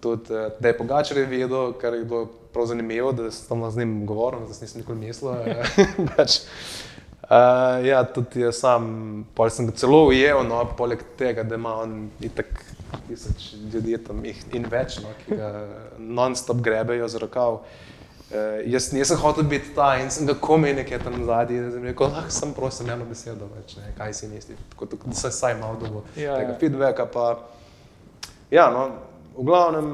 Tudi, 0.00 0.30
eh, 0.30 0.54
da 0.60 0.68
je 0.70 0.78
Pogačar 0.78 1.18
je 1.18 1.26
vedel, 1.26 1.72
kar 1.80 1.94
je 1.94 2.04
bilo 2.04 2.28
prav 2.54 2.70
zanimivo, 2.70 3.12
da 3.12 3.30
sem 3.30 3.48
tam 3.48 3.70
z 3.70 3.82
njim 3.82 4.06
govoril, 4.06 4.46
da 4.46 4.54
nisem 4.54 4.82
nikoli 4.82 4.98
mislil. 4.98 5.34
eh, 5.34 5.62
pač, 6.16 6.42
uh, 7.30 7.86
ja, 7.86 8.02
tudi 8.04 8.40
jaz 8.40 8.60
sam, 8.62 8.88
pol 9.34 9.50
sem 9.50 9.68
ga 9.68 9.76
celo 9.76 10.06
ujel, 10.08 10.42
no, 10.48 10.62
poleg 10.78 11.02
tega, 11.18 11.44
da 11.44 11.58
ima 11.58 11.74
on 11.82 12.08
itak 12.24 12.64
tisoč 13.08 13.52
ljudi 13.72 13.98
tam 14.04 14.22
in 14.24 14.66
več, 14.70 14.98
no, 15.04 15.12
ki 15.24 15.36
ga 15.36 15.52
non-stop 15.98 16.62
grebejo 16.64 17.08
z 17.08 17.20
rokav. 17.24 17.60
Uh, 18.28 18.58
jaz 18.68 18.90
nisem 18.92 19.16
hotel 19.22 19.46
biti 19.48 19.70
ta 19.76 19.94
in 20.02 20.10
sem 20.12 20.26
ga 20.28 20.34
komaj 20.36 20.74
nekaj 20.82 20.98
tam 21.00 21.22
zadnji, 21.24 21.62
da 21.64 21.70
sem 21.72 21.84
rekel, 21.88 22.10
ah, 22.12 22.26
sem 22.32 22.52
prosim, 22.52 22.90
eno 22.92 23.06
besedo 23.08 23.48
več, 23.54 23.76
ne, 23.80 23.92
kaj 23.96 24.12
si 24.18 24.28
misli. 24.28 24.56
Tako 24.74 24.88
da 25.06 25.14
se 25.16 25.30
vsaj 25.32 25.56
malo 25.60 25.78
dobo 25.80 26.02
Ja, 26.16 26.36
tega 26.36 26.52
ja. 26.52 26.58
feedbacka. 26.60 27.06
Pa, 27.12 27.28
ja, 28.52 28.66
no, 28.74 28.88
v 29.38 29.46
glavnem, 29.48 29.88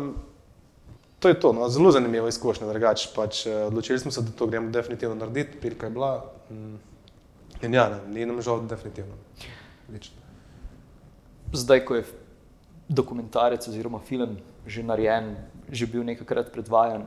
to 1.23 1.31
je 1.31 1.38
to, 1.41 1.53
no, 1.55 1.69
zelo 1.71 1.93
zanimiva 1.95 2.26
izkušnja. 2.29 2.67
Drugač, 2.73 3.07
pač, 3.14 3.45
eh, 3.47 3.62
odločili 3.69 3.99
smo 4.03 4.11
se, 4.11 4.23
da 4.26 4.35
to 4.35 4.47
gremo 4.50 4.71
definitivno 4.75 5.14
narediti, 5.14 5.61
prilika 5.62 5.87
je 5.87 5.95
bila. 5.95 6.25
mm, 6.50 6.94
In 7.64 7.75
ja, 7.75 7.88
ne, 7.88 8.00
ni 8.12 8.26
nam 8.26 8.42
žal, 8.42 8.61
definitivno. 8.68 9.16
Lično. 9.92 10.21
Zdaj, 11.52 11.85
ko 11.85 11.97
je 11.97 12.04
dokumentarec 12.88 13.68
oziroma 13.68 13.99
film 14.04 14.37
že 14.66 14.83
narejen, 14.83 15.37
že 15.68 15.87
bil 15.87 16.04
nekajkrat 16.04 16.49
predvajan, 16.52 17.04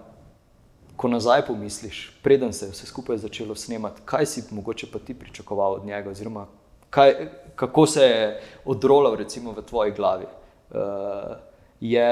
ko 0.98 1.10
nazaj 1.10 1.46
pomisliš, 1.48 2.20
preden 2.24 2.54
se 2.54 2.66
je 2.66 2.72
vse 2.72 2.86
skupaj 2.86 3.18
začelo 3.18 3.56
snemati, 3.56 4.02
kaj 4.06 4.26
si 4.26 4.44
mogoče 4.52 4.92
pa 4.94 5.00
ti 5.00 5.14
pričakoval 5.14 5.74
od 5.74 5.86
njega, 5.86 6.10
oziroma 6.10 6.46
kaj, 6.90 7.30
kako 7.56 7.86
se 7.88 8.04
je 8.04 8.42
odrolal 8.66 9.16
recimo 9.16 9.52
v 9.52 9.62
tvoji 9.62 9.92
glavi. 9.92 10.26
Uh, 10.70 10.78
je 11.82 12.10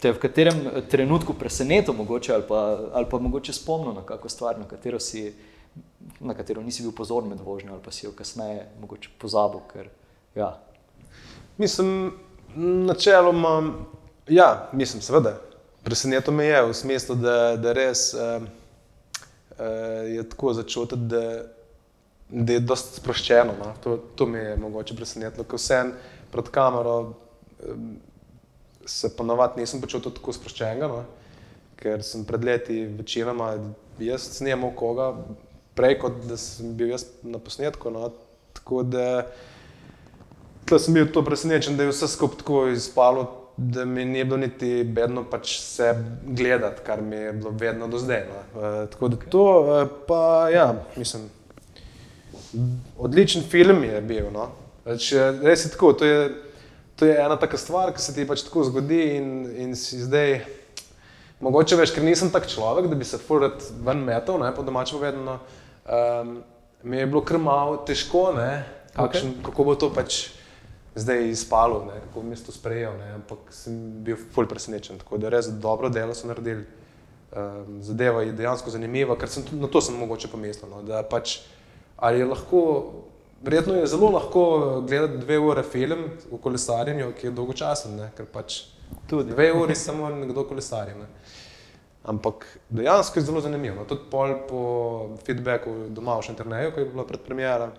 te 0.00 0.12
v 0.12 0.18
katerem 0.18 0.60
trenutku 0.90 1.34
presenetil, 1.34 1.94
mogoče, 1.94 2.34
ali, 2.34 2.44
pa, 2.48 2.78
ali 2.92 3.06
pa 3.10 3.18
mogoče 3.18 3.52
spomnil 3.52 3.94
na 3.96 4.02
kakšno 4.02 4.28
stvar, 4.28 4.58
na 4.58 4.68
katero, 4.68 5.00
si, 5.00 5.32
na 6.20 6.34
katero 6.34 6.62
nisi 6.62 6.82
bil 6.82 6.92
pozoren 6.96 7.28
med 7.28 7.40
vožnjo, 7.40 7.72
ali 7.72 7.82
pa 7.82 7.92
si 7.92 8.06
jo 8.06 8.12
kasneje 8.16 8.66
mogoče 8.80 9.10
pozabil. 9.18 9.60
Ker, 9.72 9.88
ja. 10.34 10.50
Mislim, 11.58 12.12
načeloma, 12.56 13.72
ja, 14.28 14.68
mislim, 14.72 15.02
seveda. 15.02 15.36
Presenetilo 15.84 16.36
me 16.36 16.44
je 16.44 16.62
v 16.66 16.74
smislu, 16.74 17.14
da, 17.16 17.56
da 17.56 17.72
res 17.72 18.10
uh, 18.14 18.42
uh, 18.42 19.58
je 20.08 20.28
tako 20.28 20.52
začutiti, 20.54 21.08
da, 21.08 21.22
da 22.28 22.52
je 22.52 22.60
dosta 22.60 23.00
sproščeno. 23.00 23.56
No? 23.58 23.72
To, 23.84 23.96
to 24.16 24.26
me 24.26 24.38
je 24.38 24.56
mogoče 24.60 24.96
presenetilo, 24.96 25.44
ker 25.48 25.60
vsem 25.60 25.94
pred 26.32 26.50
kamero 26.52 26.96
um, 27.64 27.94
se 28.86 29.10
ponovadi 29.16 29.60
nisem 29.60 29.80
počutil 29.80 30.12
tako 30.12 30.34
sproščenega, 30.36 30.88
no? 30.88 31.04
ker 31.80 32.04
sem 32.04 32.26
pred 32.28 32.44
leti 32.44 32.82
večinoma 32.84 33.54
jaz 34.04 34.26
snimal 34.36 34.74
koga, 34.76 35.14
prej 35.80 35.98
kot 36.02 36.20
da 36.28 36.36
sem 36.36 36.74
bil 36.76 36.92
jaz 36.92 37.08
na 37.24 37.40
posnetku. 37.40 37.90
No? 37.90 38.12
Tako 38.52 38.82
da 38.84 39.04
sem 40.78 40.94
bil 40.94 41.08
to 41.12 41.24
presenečen, 41.24 41.76
da 41.76 41.86
je 41.86 41.94
vse 41.94 42.08
skupaj 42.08 42.38
tako 42.38 42.66
izpalo, 42.68 43.26
da 43.56 43.84
mi 43.84 44.04
ni 44.04 44.24
bilo 44.24 44.36
niti 44.36 44.84
bedno 44.84 45.24
pač 45.30 45.58
se 45.60 45.94
gledati, 46.24 46.82
kar 46.86 47.02
mi 47.02 47.16
je 47.16 47.32
bilo 47.32 47.50
vedno 47.50 47.88
do 47.88 47.98
zdaj. 47.98 48.22
No. 48.28 48.62
E, 48.62 48.86
tako 48.92 49.08
da 49.08 49.16
to, 49.16 49.44
e, 49.80 49.86
pa 50.06 50.48
ja, 50.52 50.74
mislim, 50.96 51.28
odličen 52.98 53.42
film 53.42 53.84
je 53.84 54.00
bil. 54.00 54.30
No. 54.32 54.50
Pač, 54.84 55.12
res 55.42 55.64
je 55.64 55.72
tako, 55.74 55.92
to 55.92 56.08
je, 56.08 56.30
to 56.96 57.06
je 57.06 57.18
ena 57.20 57.36
taka 57.36 57.58
stvar, 57.58 57.92
ki 57.92 58.02
se 58.02 58.14
ti 58.14 58.26
pač 58.28 58.46
tako 58.46 58.64
zgodi 58.70 59.02
in, 59.16 59.28
in 59.56 59.76
si 59.76 60.00
zdaj. 60.00 60.40
Mogoče 61.40 61.76
veš, 61.76 61.94
ker 61.96 62.04
nisem 62.04 62.28
tak 62.32 62.48
človek, 62.52 62.88
da 62.92 62.96
bi 63.00 63.04
se 63.08 63.18
furat 63.18 63.64
ven 63.84 64.04
metal, 64.04 64.36
ne, 64.40 64.52
po 64.56 64.64
domačem 64.64 65.00
povedano. 65.00 65.38
Um, 65.90 66.42
mi 66.82 66.96
je 66.96 67.06
bilo 67.06 67.24
kar 67.26 67.38
malo 67.38 67.80
težko, 67.86 68.30
ne, 68.36 68.64
kakšen, 68.94 69.32
okay. 69.34 69.44
kako 69.50 69.64
bo 69.64 69.74
to 69.74 69.90
pač 69.94 70.20
zdaj 70.94 71.28
izpalo, 71.30 71.84
ne, 71.86 72.00
kako 72.06 72.22
jaz 72.30 72.44
to 72.46 72.52
sprejel, 72.54 72.94
ne, 72.98 73.08
ampak 73.18 73.50
sem 73.54 73.74
bil 74.04 74.18
fulj 74.34 74.48
presenečen. 74.50 75.00
Tako 75.02 75.18
da 75.18 75.32
res 75.34 75.50
dobro 75.62 75.90
delo 75.90 76.14
so 76.14 76.30
naredili. 76.30 76.66
Um, 77.30 77.78
zadeva 77.86 78.24
je 78.26 78.34
dejansko 78.34 78.72
zanimiva, 78.74 79.14
ker 79.18 79.30
sem 79.30 79.44
na 79.60 79.68
to 79.70 79.82
sem 79.82 79.94
mogoče 79.94 80.30
pomislil. 80.32 80.70
No, 80.70 80.82
da 80.82 81.04
pač 81.06 81.38
ali 82.00 82.18
je 82.18 82.26
lahko, 82.26 82.62
verjetno 83.42 83.76
je 83.78 83.86
zelo 83.86 84.08
lahko 84.10 84.42
gledati 84.88 85.20
dve 85.20 85.38
ure 85.38 85.62
film 85.62 86.08
v 86.30 86.38
kolesarjenju, 86.42 87.12
ki 87.18 87.28
je 87.28 87.34
dolgočasen, 87.36 87.94
ne, 87.98 88.10
ker 88.16 88.26
pač 88.26 88.64
tudi 89.06 89.30
dve 89.30 89.52
uri 89.54 89.76
samo 89.78 90.08
nekdo 90.10 90.46
kolesarja. 90.48 90.96
Ne. 90.98 91.06
Ampak 92.04 92.46
dejansko 92.70 93.18
je 93.18 93.24
zelo 93.24 93.40
zanimivo. 93.40 93.76
No, 93.76 93.84
tudi 93.84 94.08
pol 94.10 94.34
po 94.48 94.60
feedbacku 95.26 95.92
doma 95.92 96.16
v 96.16 96.26
Šanterneju, 96.30 96.72
ko 96.72 96.80
je 96.80 96.88
bila 96.88 97.04
predpremjera, 97.04 97.70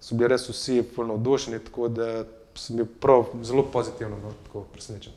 so 0.00 0.16
bili 0.16 0.30
res 0.32 0.48
vsi 0.48 0.80
polno 0.96 1.18
navdušeni, 1.18 1.60
tako 1.66 1.88
da 1.92 2.24
sem 2.56 2.80
bil 2.80 2.88
prav 3.00 3.28
zelo 3.44 3.66
pozitivno 3.72 4.16
no, 4.22 4.64
presenečen. 4.72 5.12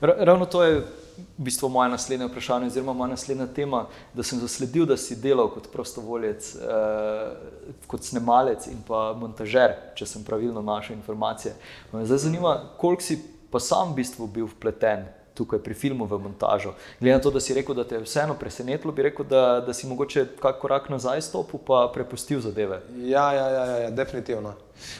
Ravno 0.00 0.46
to 0.46 0.64
je 0.64 0.80
v 1.16 1.44
bistvu 1.46 1.68
moje 1.68 1.88
naslednje 1.88 2.26
vprašanje, 2.26 2.66
oziroma 2.66 2.92
moja 2.92 3.14
naslednja 3.14 3.46
tema, 3.46 3.86
da 4.14 4.22
sem 4.22 4.38
zasledil, 4.38 4.84
da 4.86 4.96
si 4.96 5.16
delal 5.16 5.48
kot 5.54 5.70
prostovoljec, 5.72 6.54
eh, 6.56 7.78
kot 7.86 8.04
snemalec 8.04 8.66
in 8.66 8.82
pa 8.86 9.14
montažer, 9.16 9.72
če 9.94 10.06
sem 10.06 10.24
pravilno 10.24 10.62
našel 10.62 10.96
informacije. 10.96 11.54
Me 11.92 12.04
zdaj 12.04 12.18
zanima, 12.18 12.58
koliko 12.76 13.02
si 13.02 13.22
pa 13.50 13.60
sam 13.60 13.92
v 13.92 14.02
bistvu 14.02 14.26
bil 14.26 14.50
vpleten 14.50 15.06
tukaj 15.36 15.60
pri 15.62 15.74
filmu 15.74 16.06
v 16.08 16.18
montažo. 16.18 16.72
Glede 17.00 17.16
na 17.16 17.22
to, 17.22 17.30
da 17.30 17.40
si 17.40 17.54
rekel, 17.54 17.74
da 17.76 17.84
te 17.84 17.98
je 17.98 18.04
vseeno 18.04 18.34
presenetilo, 18.34 18.92
bi 18.92 19.04
rekel, 19.06 19.26
da, 19.28 19.60
da 19.66 19.74
si 19.74 19.86
mogoče 19.86 20.26
kak 20.40 20.60
korak 20.60 20.88
nazaj 20.88 21.22
stopil, 21.22 21.60
pa 21.66 21.86
prepustil 21.94 22.40
zadeve. 22.40 22.80
Ja, 23.04 23.28
ja, 23.32 23.48
ja, 23.50 23.64
ja, 23.64 23.76
ja 23.84 23.90
definitivno. 23.90 24.54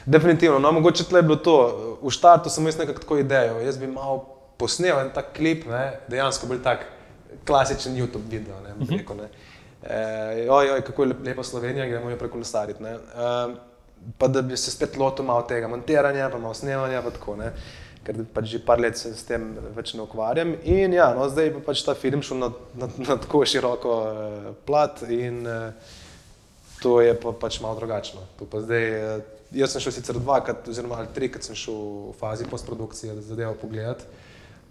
Definitivno. 0.06 0.58
No, 0.58 0.72
mogoče 0.72 1.04
tle 1.08 1.18
je 1.18 1.28
bilo 1.30 1.36
to. 1.36 1.56
V 2.02 2.12
štartu 2.12 2.52
sem 2.52 2.64
imel 2.64 2.78
nekako 2.84 3.04
tako 3.04 3.18
idejo. 3.22 3.60
Jaz 3.64 3.78
bi 3.78 3.88
malo 3.88 4.24
posnel 4.56 5.00
en 5.00 5.10
tak 5.14 5.32
klip, 5.36 5.66
ne, 5.68 6.00
dejansko 6.08 6.48
bil 6.50 6.60
tak 6.64 6.86
klasičen 7.46 7.96
YouTube 7.96 8.28
video. 8.30 8.60
Ne, 8.64 8.74
uh 8.74 8.88
-huh. 8.88 8.98
rekel, 8.98 9.16
ne. 9.16 9.28
E, 9.82 10.50
oj, 10.50 10.70
oj, 10.70 10.82
kako 10.82 11.02
je 11.02 11.14
lepa 11.24 11.42
Slovenija, 11.42 11.86
gremo 11.86 12.10
jo 12.10 12.16
prekolesariti. 12.16 12.84
E, 12.84 12.96
pa 14.18 14.28
da 14.28 14.42
bi 14.42 14.56
se 14.56 14.70
spet 14.70 14.96
lotil 14.96 15.24
malo 15.24 15.42
tega 15.42 15.68
montiranja, 15.68 16.30
pa 16.32 16.38
malo 16.38 16.54
snemanja, 16.54 17.02
pa 17.02 17.10
tako. 17.10 17.36
Ne 17.36 17.52
ker 18.06 18.22
pač 18.30 18.52
že 18.54 18.62
par 18.62 18.80
let 18.82 18.98
se 18.98 19.10
s 19.14 19.26
tem 19.26 19.48
več 19.74 19.94
ne 19.96 20.04
ukvarjam. 20.04 20.54
In 20.62 20.94
ja, 20.94 21.10
no, 21.16 21.26
zdaj 21.30 21.50
pa 21.56 21.62
pač 21.72 21.82
ta 21.86 21.96
film 21.98 22.22
šel 22.22 22.38
na, 22.38 22.50
na, 22.78 22.88
na 23.02 23.16
tako 23.22 23.42
široko 23.48 23.94
uh, 23.96 24.50
plat 24.68 25.02
in 25.10 25.42
uh, 25.42 25.96
to 26.82 27.00
je 27.02 27.16
pa 27.18 27.34
pač 27.34 27.58
malo 27.64 27.78
drugačno. 27.80 28.22
Zdaj, 28.38 28.86
uh, 28.94 29.24
jaz 29.56 29.74
sem 29.74 29.82
šel 29.82 29.96
sicer 29.98 30.20
dvakrat, 30.22 30.68
oziroma 30.70 31.02
trikrat 31.16 31.46
sem 31.46 31.58
šel 31.58 31.82
v 32.12 32.14
fazi 32.20 32.46
postprodukcije, 32.50 33.16
da 33.18 33.26
zadevo 33.26 33.56
pogledati. 33.58 34.06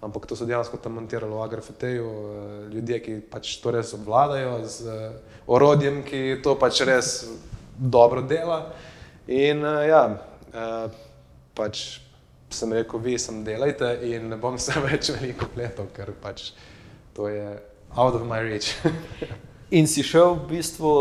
Ampak 0.05 0.27
to 0.29 0.37
so 0.37 0.45
dejansko 0.45 0.77
tam 0.77 0.99
montirali 0.99 1.33
v 1.33 1.41
Agrafeteju, 1.41 2.07
ljudje, 2.69 2.99
ki 3.01 3.13
pač 3.31 3.55
to 3.63 3.73
res 3.73 3.95
obvladajo 3.97 4.59
z 4.69 4.87
uh, 4.87 5.35
orodjem, 5.47 6.03
ki 6.07 6.39
to 6.45 6.55
pač 6.61 6.83
res 6.87 7.17
dobro 7.75 8.23
dela. 8.23 8.69
In 9.27 9.65
uh, 9.65 9.81
ja, 9.83 10.03
uh, 10.53 10.87
pač 11.57 12.04
sem 12.55 12.73
rekel, 12.73 13.01
vi 13.03 13.17
sem 13.19 13.43
delajte 13.45 13.91
in 14.07 14.29
ne 14.31 14.37
bom 14.39 14.57
se 14.59 14.73
več 14.87 15.11
veliko 15.15 15.49
gledal, 15.55 15.89
ker 15.95 16.13
pač 16.21 16.51
to 17.15 17.29
je 17.31 17.45
out 17.95 18.15
of 18.15 18.25
my 18.27 18.41
reach. 18.43 18.75
in 19.77 19.87
si 19.87 20.03
šel 20.03 20.35
v 20.35 20.55
bistvu 20.55 20.91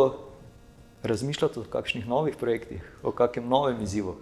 razmišljati 1.04 1.60
o 1.60 1.66
kakšnih 1.70 2.06
novih 2.08 2.36
projektih, 2.40 2.82
o 3.02 3.12
kakšnem 3.12 3.48
novem 3.48 3.82
izzivu. 3.82 4.16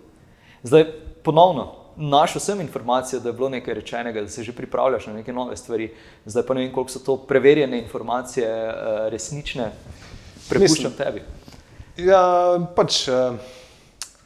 Zdaj 0.62 0.88
ponovno. 1.22 1.78
Našel 1.96 2.40
sem 2.40 2.60
informacijo, 2.64 3.20
da 3.20 3.28
je 3.28 3.36
bilo 3.36 3.50
nekaj 3.52 3.74
rečenega, 3.74 4.22
da 4.24 4.28
se 4.32 4.42
že 4.42 4.52
pripravljaš 4.56 5.06
na 5.06 5.12
neke 5.20 5.32
nove 5.32 5.56
stvari. 5.56 5.90
Zdaj 6.24 6.46
pa 6.48 6.54
ne 6.54 6.62
vem, 6.64 6.72
koliko 6.72 6.90
so 6.90 7.02
to 7.04 7.16
preverjene 7.28 7.82
informacije, 7.82 8.48
eh, 8.48 9.10
resnične. 9.12 9.72
Prepuščam 10.48 10.96
tebi. 10.96 11.22
Ja, 11.96 12.22
pač. 12.76 13.08
Uh... 13.08 13.36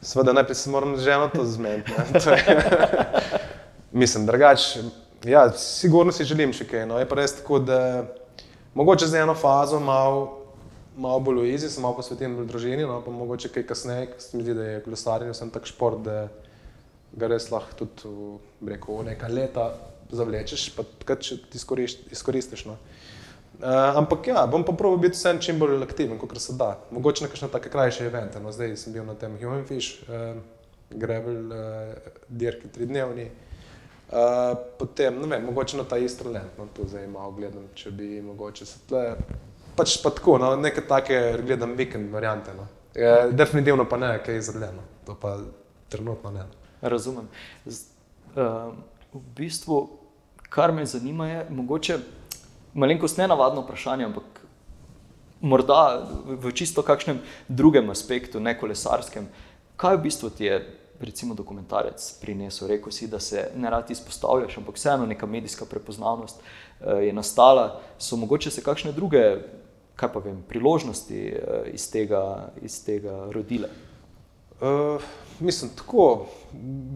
Sveda, 0.01 0.33
najprej 0.33 0.55
se 0.55 0.69
moram 0.69 0.97
z 0.97 1.03
ženo 1.03 1.29
to 1.33 1.45
zmeniti. 1.45 1.91
Mislim, 3.91 4.25
drugače, 4.25 4.83
ja, 5.25 5.51
sigurno 5.51 6.11
si 6.11 6.25
želim 6.25 6.53
še 6.53 6.67
kaj. 6.69 6.85
No. 6.85 6.99
Je 7.01 7.07
pa 7.09 7.17
res 7.17 7.33
tako, 7.39 7.59
da 7.59 8.05
mogoče 8.77 9.07
za 9.07 9.19
eno 9.23 9.33
fazo 9.35 9.79
malo, 9.79 10.45
malo 10.97 11.19
bolj 11.19 11.41
uizi, 11.47 11.69
se 11.69 11.81
malo 11.81 11.97
posvetim 11.97 12.37
družini, 12.47 12.85
no, 12.85 13.01
pa 13.05 13.11
mogoče 13.11 13.49
kaj 13.49 13.65
kasneje, 13.71 14.11
ker 14.11 14.21
se 14.21 14.37
mi 14.37 14.45
zdi, 14.45 14.53
da 14.57 14.69
je 14.69 14.83
kolesarjenje 14.85 15.33
sem 15.33 15.49
tak 15.53 15.65
šport, 15.65 16.03
da 16.05 16.27
ga 17.17 17.31
res 17.33 17.49
lahko 17.51 17.79
tudi 17.81 18.13
v, 18.61 18.69
rekel, 18.73 19.01
v 19.01 19.09
neka 19.09 19.31
leta 19.33 19.71
zavlečeš, 20.13 20.69
pa 20.77 21.15
če 21.17 21.39
ti 21.49 21.57
izkoristiš. 21.57 22.67
No. 22.69 22.77
Uh, 23.57 23.97
ampak 23.97 24.27
ja, 24.27 24.45
bom 24.45 24.61
proval 24.61 24.99
biti 25.01 25.17
vsem 25.17 25.39
čim 25.41 25.57
bolj 25.59 25.81
aktiven, 25.81 26.19
kot 26.21 26.37
se 26.37 26.53
da. 26.53 26.75
Mogoče 26.93 27.23
na 27.25 27.29
kakšne 27.31 27.47
take 27.49 27.71
krajše 27.73 28.05
evente. 28.05 28.39
No, 28.39 28.51
zdaj 28.53 28.75
sem 28.77 28.93
bil 28.93 29.05
na 29.05 29.15
tem 29.17 29.33
Human 29.41 29.65
Fish, 29.65 30.03
uh, 30.05 30.37
Gravel, 30.93 31.49
uh, 31.49 32.11
dirki 32.29 32.69
tri 32.69 32.85
dnevni. 32.85 33.31
Uh, 34.11 34.53
potem, 34.77 35.17
ne 35.19 35.27
vem, 35.27 35.45
mogoče 35.49 35.77
na 35.77 35.83
ta 35.89 35.97
isti 35.97 36.29
lent, 36.29 36.53
no, 36.57 36.67
tu 36.75 36.85
zdaj 36.85 37.07
malo 37.09 37.33
gledam, 37.33 37.65
če 37.75 37.91
bi 37.91 38.21
mogoče 38.21 38.65
se 38.65 38.77
tle. 38.87 39.15
Pač 39.75 39.97
pa 40.03 40.11
tako, 40.13 40.37
no, 40.37 40.51
neke 40.55 40.83
take 40.85 41.17
gledam 41.41 41.73
vikend 41.79 42.13
variante. 42.13 42.53
No. 42.53 42.67
Uh, 42.93 43.33
definitivno 43.33 43.87
pa 43.89 43.97
ne, 43.97 44.11
kaj 44.21 44.37
je 44.37 44.43
izredno. 44.43 44.85
To 45.09 45.17
pa 45.17 45.33
trenutno 45.89 46.31
ne. 46.31 46.45
Razumem. 46.81 47.25
Z, 47.65 47.89
uh, 48.35 48.69
v 49.17 49.23
bistvu, 49.41 49.81
kar 50.53 50.71
me 50.71 50.85
zanima, 50.85 51.27
je 51.27 51.43
mogoče 51.49 51.99
malenkost 52.77 53.17
ne 53.17 53.27
navadno 53.27 53.65
vprašanje, 53.65 54.05
ampak 54.05 54.41
morda 55.41 56.07
v 56.25 56.51
čisto 56.53 56.85
kakšnem 56.85 57.19
drugem 57.49 57.89
aspektu, 57.89 58.39
ne 58.39 58.53
kolesarskem. 58.57 59.27
Kaj 59.77 59.97
v 59.97 60.05
bistvu 60.07 60.29
ti 60.33 60.49
je 60.49 60.61
recimo 60.99 61.35
dokumentarec 61.37 62.01
prinesel. 62.21 62.67
Rekel 62.67 62.91
si, 62.91 63.07
da 63.07 63.19
se 63.19 63.51
ne 63.55 63.69
rad 63.69 63.91
izpostavljaš, 63.91 64.57
ampak 64.57 64.75
vseeno 64.75 65.05
neka 65.05 65.25
medijska 65.25 65.65
prepoznavnost 65.65 66.41
uh, 66.41 67.03
je 67.03 67.13
nastala. 67.13 67.81
So 67.97 68.17
mogoče 68.17 68.51
se 68.51 68.63
kakšne 68.63 68.91
druge, 68.91 69.23
kaj 69.95 70.13
pa 70.13 70.19
vem, 70.19 70.41
priložnosti 70.49 71.21
uh, 71.33 71.67
iz, 71.73 71.91
tega, 71.91 72.49
iz 72.61 72.81
tega 72.85 73.27
rodile? 73.33 73.69
Uh, 74.61 75.01
mislim, 75.39 75.71
tako, 75.77 76.27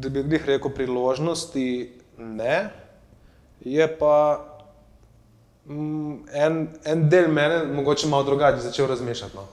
da 0.02 0.10
bi 0.10 0.36
jih 0.36 0.46
rekel 0.46 0.74
priložnosti, 0.74 1.94
ne. 2.18 2.70
Je 3.62 3.86
pa 3.98 4.51
en, 6.34 6.68
en 6.86 7.10
del 7.10 7.32
mene, 7.32 7.64
mogoče 7.74 8.08
malo 8.08 8.24
drugače, 8.24 8.62
začel 8.62 8.88
razmišljati. 8.88 9.36
No. 9.36 9.48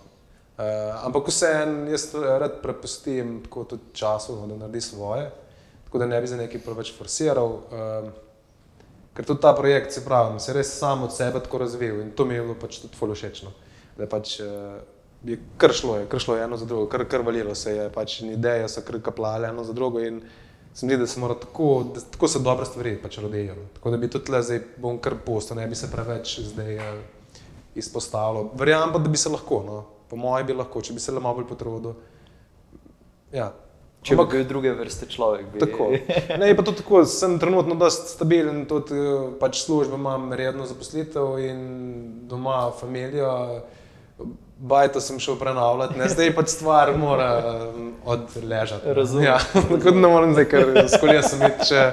Uh, 0.59 0.65
ampak 1.07 1.29
vseeno, 1.31 1.87
jaz 1.91 2.09
rad 2.15 2.57
prepustim 2.63 3.43
tako 3.45 3.65
tudi 3.65 3.93
času, 3.93 4.37
no, 4.41 4.47
da 4.47 4.57
naredi 4.57 4.81
svoje, 4.81 5.31
tako 5.85 5.99
da 5.99 6.07
ne 6.07 6.21
bi 6.21 6.27
za 6.27 6.37
nekaj 6.37 6.61
preveč 6.61 6.93
forsiral. 6.99 7.47
Uh, 7.47 8.11
ker 9.15 9.27
tudi 9.27 9.43
ta 9.43 9.53
projekt, 9.55 9.93
se 9.93 10.05
pravi, 10.05 10.41
se 10.41 10.53
res 10.55 10.71
sam 10.79 11.03
od 11.03 11.15
sebe 11.15 11.41
tako 11.43 11.59
razvil 11.59 12.01
in 12.03 12.11
to 12.11 12.25
mi 12.25 12.35
je 12.35 12.43
bilo 12.43 12.55
pač 12.59 12.81
tudi 12.83 12.97
fološečno. 12.99 13.51
Da 13.97 14.05
je 14.05 14.11
pač 14.11 14.41
uh, 14.41 14.79
je 15.25 15.39
kar 15.57 15.73
šlo, 15.75 15.97
je 15.97 16.07
kar 16.07 16.21
šlo 16.21 16.37
je 16.37 16.45
eno 16.45 16.57
za 16.57 16.67
drugo, 16.67 16.87
kar, 16.87 17.05
kar 17.09 17.23
valilo 17.27 17.55
se 17.55 17.75
je, 17.77 17.89
pač 17.91 18.21
ideje 18.23 18.69
so 18.69 18.83
kar 18.87 19.01
kaplale 19.03 19.49
eno 19.49 19.65
za 19.65 19.73
drugo 19.73 20.01
in 20.01 20.21
se 20.75 20.87
mi 20.87 20.93
zdi, 20.93 21.01
da 21.01 21.07
se 21.07 21.21
mora 21.21 21.35
tako, 21.35 21.85
da 21.95 22.01
tako 22.01 22.29
se 22.29 22.39
dobre 22.39 22.67
stvari 22.67 22.97
pač 23.03 23.19
rodijo. 23.19 23.55
No. 23.55 23.69
Tako 23.75 23.91
da 23.91 23.97
bi 23.97 24.11
tudi 24.11 24.33
le 24.33 24.43
zdaj 24.43 24.65
bom 24.77 24.99
kar 25.03 25.17
postal, 25.27 25.59
ne 25.59 25.67
bi 25.67 25.75
se 25.75 25.91
preveč 25.91 26.39
zdaj 26.53 26.77
uh, 26.77 26.99
izpostavljal. 27.75 28.51
Verjamem 28.59 28.93
pa, 28.93 28.99
da 28.99 29.11
bi 29.11 29.19
se 29.19 29.33
lahko. 29.33 29.63
No 29.67 29.85
po 30.09 30.17
mojem, 30.17 30.47
bi 30.49 30.57
lahko, 30.57 30.83
če 30.83 30.97
bi 30.97 31.03
se 31.03 31.13
le 31.13 31.23
malo 31.23 31.41
bolj 31.41 31.49
potrudil. 31.51 31.97
Ja. 33.35 33.51
Če 34.07 34.15
bi 34.17 34.25
bil 34.31 34.45
druge 34.49 34.73
vrste 34.79 35.09
človek. 35.11 35.51
Bi... 35.53 35.61
Tako. 35.61 35.89
Ne, 36.41 36.53
pa 36.57 36.65
tudi 36.65 36.81
tako, 36.81 37.03
sem 37.11 37.37
trenutno 37.43 37.77
dosti 37.79 38.15
stabilen, 38.15 38.63
tudi 38.71 38.97
eh, 38.97 39.25
pač 39.41 39.65
službo 39.67 39.99
imam 39.99 40.31
redno 40.39 40.69
zaposlitev 40.71 41.37
in 41.45 41.61
doma, 42.31 42.69
familijo. 42.79 43.33
Bajto 44.59 45.01
sem 45.01 45.21
šel 45.23 45.37
prenavljati, 45.39 45.99
ne? 45.99 46.09
zdaj 46.11 46.33
pa 46.35 46.43
stvar 46.47 46.91
mora 46.99 47.29
um, 47.39 47.93
odležati. 48.05 48.93
Razumem. 48.93 49.25
Ja, 49.25 49.39
tako 49.53 49.91
da 49.91 50.01
ne 50.01 50.09
morem 50.09 50.33
zdaj, 50.35 50.49
ker 50.51 50.89
skolje 50.97 51.23
sem 51.23 51.45
jih 51.47 51.63
če 51.69 51.85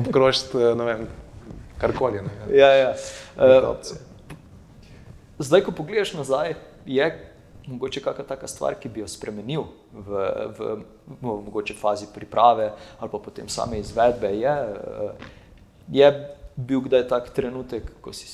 obkrožiti, 0.00 0.56
eh, 0.56 0.72
ne 0.78 0.86
vem, 0.88 1.04
karkoli. 1.82 2.22
Ne? 2.24 2.32
Ja, 2.56 2.70
ja. 2.72 2.94
Uh, 3.36 3.76
zdaj, 5.38 5.66
ko 5.66 5.76
pogledaš 5.76 6.14
nazaj, 6.16 6.56
je 6.86 7.10
mogoče 7.66 8.00
kakšna 8.00 8.24
taka 8.24 8.48
stvar, 8.48 8.74
ki 8.80 8.88
bi 8.88 9.00
jo 9.00 9.08
spremenil 9.08 9.64
v, 9.92 10.08
v, 10.56 10.58
v, 10.58 11.20
v 11.20 11.36
mogoče 11.48 11.74
fazi 11.74 12.06
priprave 12.14 12.72
ali 12.98 13.10
pa 13.10 13.18
potem 13.18 13.48
same 13.48 13.78
izvedbe. 13.78 14.32
Je, 14.36 14.52
eh, 14.52 15.28
je 15.88 16.10
bil 16.56 16.80
kdaj 16.80 17.08
tak 17.08 17.30
trenutek, 17.34 17.88
ko 18.00 18.12
si, 18.12 18.28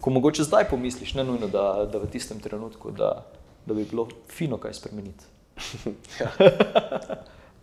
ko 0.00 0.10
mogoče 0.10 0.44
zdaj 0.44 0.68
pomisliš, 0.70 1.14
ne 1.14 1.24
nujno, 1.24 1.48
da, 1.48 1.86
da 1.92 1.98
v 1.98 2.08
tistem 2.10 2.40
trenutku, 2.40 2.90
da, 2.90 3.26
da 3.66 3.74
bi 3.74 3.84
bilo 3.84 4.08
fino 4.28 4.58
kaj 4.58 4.74
spremeniti. 4.74 5.24
ja. 6.20 6.30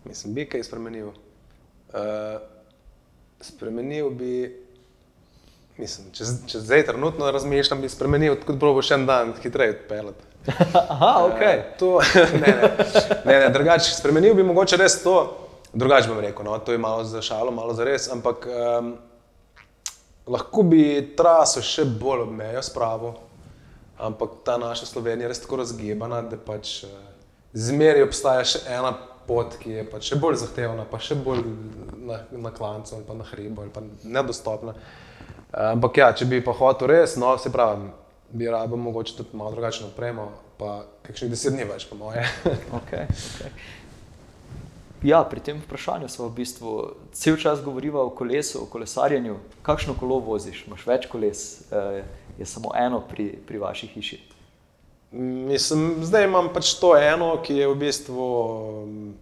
Mislim, 0.04 0.34
bi 0.34 0.46
kaj 0.46 0.62
spremenil. 0.64 1.08
Uh, 1.08 2.40
spremenil 3.40 4.10
bi. 4.10 4.32
Mislim, 5.78 6.08
če, 6.12 6.24
če 6.50 6.60
zdaj 6.60 6.86
trenutno 6.88 7.30
razmišljam, 7.30 7.82
bi 7.82 7.88
spremenil, 7.90 8.34
tako 8.40 8.56
da 8.58 8.72
bo 8.74 8.82
še 8.82 8.96
en 8.98 9.04
dan 9.06 9.34
hitreje 9.42 9.76
odpeljati. 9.76 10.24
Aha, 10.94 11.12
ok. 11.26 11.42
Uh, 11.42 11.66
to, 11.78 11.90
ne, 12.42 12.54
ne, 12.54 12.70
ne, 13.24 13.36
ne 13.44 13.50
drugače 13.54 13.92
spremenil 13.94 14.34
bi 14.34 14.46
mogoče 14.46 14.78
res 14.80 14.98
to, 15.04 15.14
drugače 15.72 16.10
bom 16.10 16.22
rekel, 16.24 16.46
no, 16.46 16.56
to 16.58 16.74
je 16.74 16.82
malo 16.82 17.04
za 17.06 17.22
šalo, 17.22 17.52
malo 17.54 17.76
za 17.78 17.86
res, 17.86 18.08
ampak 18.14 18.46
um, 18.50 18.94
lahko 20.28 20.62
bi 20.62 20.82
traso 21.16 21.62
še 21.64 21.84
bolj 22.00 22.26
ob 22.26 22.32
mejo 22.38 22.62
spravo, 22.62 23.14
ampak 23.98 24.40
ta 24.46 24.58
naša 24.60 24.86
Slovenija 24.86 25.26
je 25.26 25.34
res 25.34 25.42
tako 25.42 25.60
razgibana, 25.62 26.22
da 26.22 26.38
pač 26.38 26.82
uh, 26.86 26.96
zmeraj 27.52 28.06
obstaja 28.06 28.44
še 28.46 28.64
ena 28.70 28.92
pot, 29.28 29.58
ki 29.60 29.78
je 29.80 29.86
pač 29.90 30.12
še 30.12 30.18
bolj 30.20 30.42
zahtevna, 30.44 30.86
pa 30.88 31.00
še 31.02 31.18
bolj 31.20 31.44
na, 32.08 32.22
na 32.32 32.52
klancu 32.54 32.96
ali 32.96 33.06
pa 33.08 33.16
na 33.18 33.26
hribu 33.32 33.64
ali 33.64 33.72
pa 33.74 33.82
nedostopna. 34.04 34.76
Uh, 34.76 35.72
ampak 35.72 36.02
ja, 36.02 36.12
če 36.12 36.28
bi 36.30 36.44
pa 36.44 36.54
hotel 36.56 36.92
res, 36.92 37.16
no, 37.20 37.34
se 37.40 37.52
pravi 37.52 37.90
bi 38.28 38.50
rabo 38.50 38.76
mogoče 38.76 39.16
tudi 39.16 39.36
malo 39.36 39.50
drugačno 39.50 39.86
opremo, 39.88 40.30
pa 40.58 40.82
kakšnih 41.02 41.30
deset 41.32 41.54
dni 41.56 41.64
več, 41.64 41.86
po 41.88 41.96
moje. 41.96 42.24
okay, 42.78 43.08
okay. 43.08 43.52
Ja, 45.02 45.22
pri 45.30 45.40
tem 45.40 45.60
vprašanju 45.62 46.08
smo 46.08 46.26
v 46.26 46.34
bistvu 46.40 46.72
cel 47.12 47.36
čas 47.36 47.62
govorili 47.62 47.96
o 47.96 48.08
kolesu, 48.10 48.62
o 48.62 48.66
kolesarjenju. 48.66 49.36
Kakšno 49.62 49.94
kolo 49.98 50.18
voziš? 50.18 50.64
Imáš 50.66 50.86
več 50.86 51.06
koles, 51.06 51.60
eh, 51.70 52.02
je 52.38 52.46
samo 52.46 52.74
eno 52.74 53.00
pri, 53.00 53.30
pri 53.46 53.58
vaši 53.58 53.86
hiši? 53.86 54.18
Mislim, 55.12 56.04
zdaj 56.04 56.24
imam 56.24 56.50
pač 56.52 56.74
to 56.80 56.96
eno, 56.96 57.36
ki 57.42 57.60
je 57.62 57.68
v 57.68 57.78
bistvu 57.78 58.26
mm, 58.86 59.14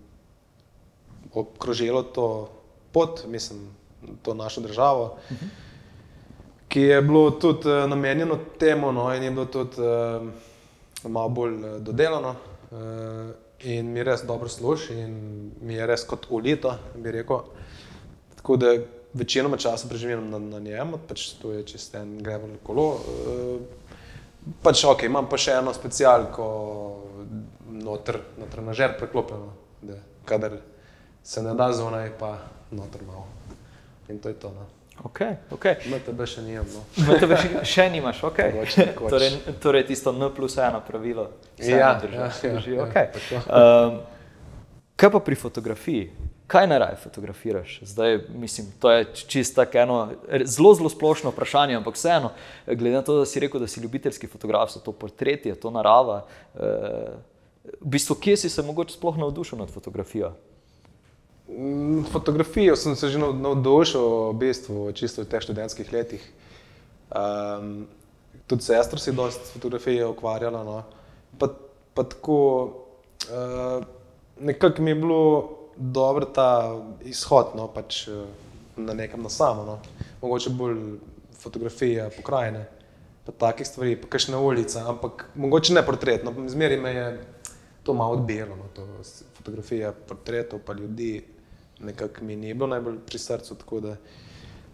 obkrožilo 1.35 2.03
to 2.03 2.49
pot, 2.93 3.23
mislim, 3.29 3.69
to 4.23 4.35
našo 4.35 4.61
državo. 4.61 5.05
Uh. 5.31 5.37
-huh 5.37 5.67
ki 6.69 6.81
je 6.81 7.03
bilo 7.03 7.31
tudi 7.31 7.69
uh, 7.69 7.91
namenjeno 7.91 8.39
temu, 8.59 8.93
no, 8.93 9.15
in 9.15 9.23
je 9.23 9.31
bilo 9.31 9.45
tudi 9.45 9.81
uh, 9.81 10.29
malo 11.11 11.29
bolj 11.29 11.55
dodelano. 11.79 12.35
Uh, 12.71 12.79
in 13.61 13.93
mi 13.93 14.03
res 14.05 14.23
dobro 14.27 14.49
služi, 14.49 14.99
in 15.01 15.17
mi 15.63 15.75
je 15.75 15.87
res 15.87 16.05
kot 16.05 16.27
ulito, 16.31 16.75
bi 16.97 17.11
rekel. 17.11 17.41
Tako 18.37 18.57
da 18.57 18.75
večinoma 19.17 19.57
časa 19.57 19.89
preživim 19.89 20.31
na, 20.31 20.39
na 20.39 20.59
njem, 20.61 20.95
pač 21.09 21.31
to 21.41 21.53
je 21.53 21.65
čisto 21.67 21.99
en 21.99 22.19
greven 22.23 22.59
kolo. 22.63 22.87
Uh, 22.93 23.61
pač 24.63 24.85
ok, 24.85 25.07
imam 25.09 25.29
pa 25.31 25.41
še 25.41 25.57
eno 25.61 25.75
specialko, 25.75 26.47
noter, 27.73 28.21
na 28.39 28.49
trenažer 28.53 28.97
preklopljeno, 28.99 29.53
da 29.83 29.99
kadar 30.29 30.61
se 31.27 31.43
ne 31.43 31.55
da 31.59 31.73
zunaj, 31.73 32.13
pa 32.21 32.37
noter 32.71 33.03
malo. 33.09 33.27
In 34.09 34.21
to 34.23 34.29
je 34.29 34.39
to. 34.39 34.53
No. 34.55 34.76
Okay, 35.05 35.37
okay. 35.53 35.77
MTB 35.93 36.25
še 36.25 36.43
nimam. 36.43 36.85
MTB 36.97 37.37
še, 37.37 37.49
še 37.69 37.85
nimaš, 37.93 38.23
ok. 38.25 38.39
Koč, 38.55 38.77
koč. 38.97 39.11
Torej, 39.13 39.35
torej 39.61 39.85
tisto 39.91 40.13
N 40.17 40.31
plus 40.35 40.57
eno 40.57 40.81
pravilo. 40.85 41.29
Ja, 41.61 41.93
drži. 42.01 42.17
Ja, 42.17 42.31
drži. 42.33 42.73
Ja, 42.79 42.87
okay. 42.87 43.13
ja, 43.31 43.43
um, 43.45 44.01
kaj 44.97 45.13
pa 45.13 45.21
pri 45.21 45.37
fotografiji? 45.37 46.09
Kaj 46.47 46.69
naj 46.71 46.79
raje 46.79 46.97
fotografiraš? 47.03 47.81
Zdaj, 47.83 48.21
mislim, 48.39 48.71
to 48.81 48.91
je 48.91 49.07
čisto 49.27 49.67
eno 49.75 49.99
zelo, 50.45 50.75
zelo 50.79 50.89
splošno 50.89 51.33
vprašanje, 51.35 51.77
ampak 51.77 51.99
vseeno, 51.99 52.31
glede 52.67 52.95
na 52.95 53.03
to, 53.03 53.19
da 53.19 53.27
si 53.27 53.43
rekel, 53.43 53.61
da 53.61 53.67
si 53.67 53.83
ljubiteljski 53.83 54.31
fotograf, 54.31 54.71
so 54.71 54.81
to 54.81 54.95
portreti, 54.95 55.51
je 55.51 55.59
to 55.61 55.75
narava. 55.75 56.23
Uh, 56.55 57.19
v 57.83 57.97
bistvu, 57.99 58.15
kje 58.23 58.37
si 58.37 58.51
se 58.51 58.63
mogoče 58.63 58.95
sploh 58.95 59.19
navdušil 59.19 59.59
nad 59.59 59.75
fotografijo? 59.75 60.37
Mm, 61.49 62.05
fotografijo 62.13 62.77
sem 62.77 62.97
se 62.97 63.09
že 63.09 63.19
navdušil, 63.19 64.31
v 64.31 64.35
bistvu, 64.35 64.93
čisto 64.93 65.23
v 65.23 65.31
teh 65.31 65.41
študentskih 65.41 65.93
letih. 65.93 66.23
Um, 67.15 67.87
tudi 68.47 68.67
sestra 68.67 68.99
si 68.99 69.15
dosta 69.15 69.47
fotografije 69.55 70.07
ukvarjala. 70.07 70.65
No. 70.65 70.83
Pa, 71.39 71.55
pa 71.95 72.03
tako, 72.03 72.39
uh, 73.31 73.85
nekako 74.41 74.83
mi 74.83 74.91
je 74.91 74.95
bilo 74.95 75.23
dobro 75.77 76.27
ta 76.27 76.75
izhod, 77.07 77.55
no, 77.55 77.69
pač 77.69 78.09
uh, 78.09 78.27
na 78.77 78.95
nekem 78.95 79.23
na 79.23 79.31
samo. 79.31 79.63
No. 79.65 79.79
Mogoče 80.23 80.51
bolj 80.51 80.99
fotografije 81.39 82.11
pokrajine, 82.17 82.67
pa 83.23 83.33
takih 83.33 83.67
stvari, 83.67 83.95
pa 84.01 84.11
kakšne 84.11 84.37
ulice, 84.37 84.83
ampak 84.83 85.31
mogoče 85.35 85.79
ne 85.79 85.87
portretno. 85.87 86.35
Zmeri 86.51 86.77
me 86.77 86.91
je 86.91 87.07
to 87.87 87.95
malo 87.95 88.19
odbijalo, 88.19 88.57
no, 88.57 88.67
to 88.75 88.83
fotografija 89.39 89.93
portretov 89.93 90.59
pa 90.67 90.73
ljudi 90.75 91.36
nekako 91.79 92.25
mi 92.25 92.37
ni 92.37 92.55
bilo 92.55 92.67
najbolj 92.67 92.99
pri 93.07 93.19
srcu. 93.19 93.55
Tako 93.55 93.81
da 93.81 93.97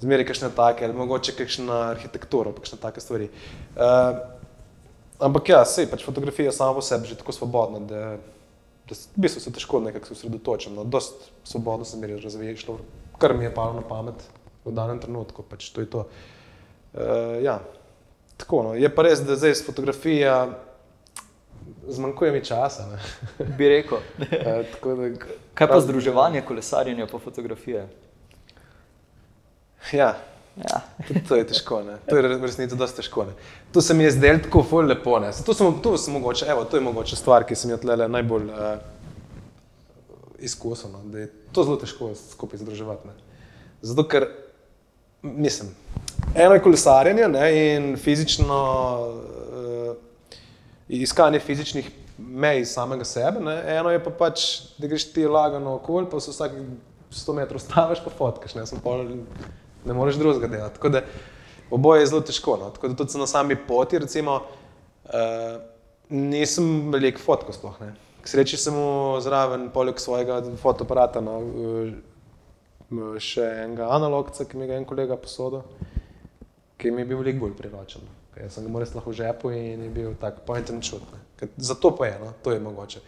zmeraj 0.01 0.27
kakšne 0.27 0.51
take, 0.57 0.85
ali 0.85 0.95
mogoče 0.95 1.35
kakšna 1.39 1.79
arhitektura, 1.93 2.53
kakšne 2.53 2.79
take 2.83 3.01
stvari. 3.01 3.29
Uh, 3.77 4.19
ampak 5.23 5.49
ja, 5.49 5.63
sej 5.65 5.87
pač 5.91 6.05
fotografija 6.07 6.53
sama 6.53 6.75
po 6.75 6.83
sebi 6.83 7.07
že 7.11 7.19
tako 7.21 7.33
svobodna, 7.33 7.83
da, 7.87 8.01
da 8.89 8.99
v 8.99 9.23
bistvu 9.27 9.45
se 9.45 9.53
težko 9.55 9.81
nekako 9.81 10.11
se 10.11 10.19
osredotočim. 10.19 10.75
No, 10.75 10.85
dost 10.85 11.31
svobodno 11.45 11.87
sem 11.87 12.03
jih 12.03 12.19
razvijal, 12.25 12.81
kar 13.19 13.37
mi 13.39 13.45
je 13.47 13.55
palo 13.55 13.79
na 13.79 13.87
pamet 13.87 14.27
v 14.65 14.75
danem 14.75 14.99
trenutku. 14.99 15.47
Pač 15.47 15.71
to 15.71 15.85
je 15.85 15.91
to. 15.91 16.09
Uh, 16.95 17.39
ja. 17.43 17.61
Tako, 18.37 18.63
no. 18.63 18.75
Je 18.75 18.89
pa 18.91 19.05
res, 19.07 19.23
da 19.23 19.37
zdaj 19.39 19.61
fotografija 19.63 20.35
zmanjkuje 21.89 22.33
mi 22.33 22.45
časa. 22.45 22.99
Bi 23.59 23.69
rekel. 23.69 23.99
e, 24.31 24.65
da, 24.85 25.27
Kaj 25.55 25.69
pa 25.69 25.81
združevanje 25.81 26.43
kolesarjenja 26.43 27.07
po 27.07 27.19
fotografije? 27.19 27.89
Ja. 29.93 30.15
Ja. 30.57 30.81
to 31.29 31.37
je 31.37 31.47
težko, 31.49 31.81
ne? 31.83 31.97
to 32.09 32.17
je 32.17 32.23
resnico 32.29 32.77
dosti 32.77 33.01
težko. 33.01 33.25
Ne? 33.25 33.33
To 33.73 33.81
se 33.81 33.95
mi 33.95 34.05
je 34.05 34.11
zdelo 34.11 34.39
tako 34.45 34.63
ful 34.63 34.85
lepo. 34.87 35.17
To, 35.47 35.55
sem, 35.55 35.79
to, 35.83 35.97
sem 35.99 36.13
mogoče, 36.13 36.47
evo, 36.53 36.65
to 36.65 36.77
je 36.77 36.85
mogoče 36.85 37.17
stvar, 37.17 37.47
ki 37.49 37.57
sem 37.57 37.73
jo 37.73 37.79
tlele 37.81 38.09
najbolj 38.09 38.51
uh, 38.53 38.75
izkusil, 40.39 40.93
no, 40.93 41.01
da 41.09 41.25
je 41.25 41.31
to 41.53 41.65
zelo 41.65 41.79
težko 41.81 42.13
skupaj 42.15 42.61
združevati. 42.61 43.09
Ne. 43.09 43.15
Zato, 43.83 44.05
ker 44.05 44.29
mislim, 45.23 45.73
eno 46.35 46.55
je 46.55 46.63
kolesarjenje 46.63 47.29
ne, 47.33 47.47
in 47.73 47.97
fizično 47.97 48.61
uh, 49.09 49.72
iskanje 51.01 51.41
fizičnih 51.41 51.91
mej 52.19 52.65
samega 52.69 53.05
sebe, 53.05 53.41
ne. 53.41 53.57
eno 53.79 53.91
je 53.91 54.03
pa 54.05 54.11
pač, 54.11 54.45
da 54.79 54.87
greš 54.87 55.09
ti 55.13 55.25
lagano 55.27 55.79
okoli, 55.79 56.07
pa 56.11 56.21
se 56.21 56.31
vsak 56.31 56.53
100 57.13 57.35
metrov 57.37 57.61
staviš, 57.61 58.03
pa 58.05 58.13
fotkaš, 58.13 58.55
ne, 58.55 58.67
pol, 58.85 59.07
ne 59.85 59.97
moreš 59.97 60.21
drugega 60.21 60.49
delati. 60.49 60.77
Tako 60.77 60.93
da 60.93 61.03
oboje 61.71 62.03
je 62.03 62.13
zelo 62.13 62.21
težko. 62.21 62.57
No. 62.61 62.71
Tako 62.71 62.89
da 62.89 63.01
tudi 63.01 63.19
na 63.19 63.27
sami 63.27 63.57
poti, 63.69 63.99
recimo, 63.99 64.41
uh, 65.05 65.61
nisem 66.09 66.93
velik 66.93 67.21
fotkal 67.21 67.57
sploh. 67.57 67.81
Ne. 67.81 67.93
K 68.23 68.31
sreči 68.31 68.57
sem 68.61 68.77
zraven, 69.25 69.71
poleg 69.75 69.99
svojega 69.99 70.39
fotoaparata, 70.63 71.21
no, 71.25 71.41
še 73.19 73.47
enega 73.65 73.89
analogca, 73.97 74.47
ki 74.47 74.61
mi 74.61 74.69
ga 74.69 74.77
je 74.77 74.85
en 74.85 74.89
kolega 74.89 75.17
posodil, 75.19 75.65
ki 76.79 76.93
mi 76.93 77.03
je 77.03 77.09
bil 77.11 77.23
veliko 77.25 77.47
bolj 77.47 77.57
priročen. 77.59 78.05
Jaz 78.41 78.55
sem 78.57 78.65
ga 78.65 78.71
moral 78.73 78.89
lahko 78.95 79.11
v 79.11 79.19
žepu 79.19 79.51
in 79.51 79.83
je 79.83 79.91
bil 79.91 80.15
tak 80.21 80.41
point 80.47 80.71
and 80.71 80.85
shoot. 80.85 81.03
Ne. 81.13 81.49
Zato 81.57 81.91
pa 81.97 82.07
je, 82.07 82.19
no, 82.21 82.33
to 82.43 82.53
je 82.53 82.61
mogoče. 82.61 83.01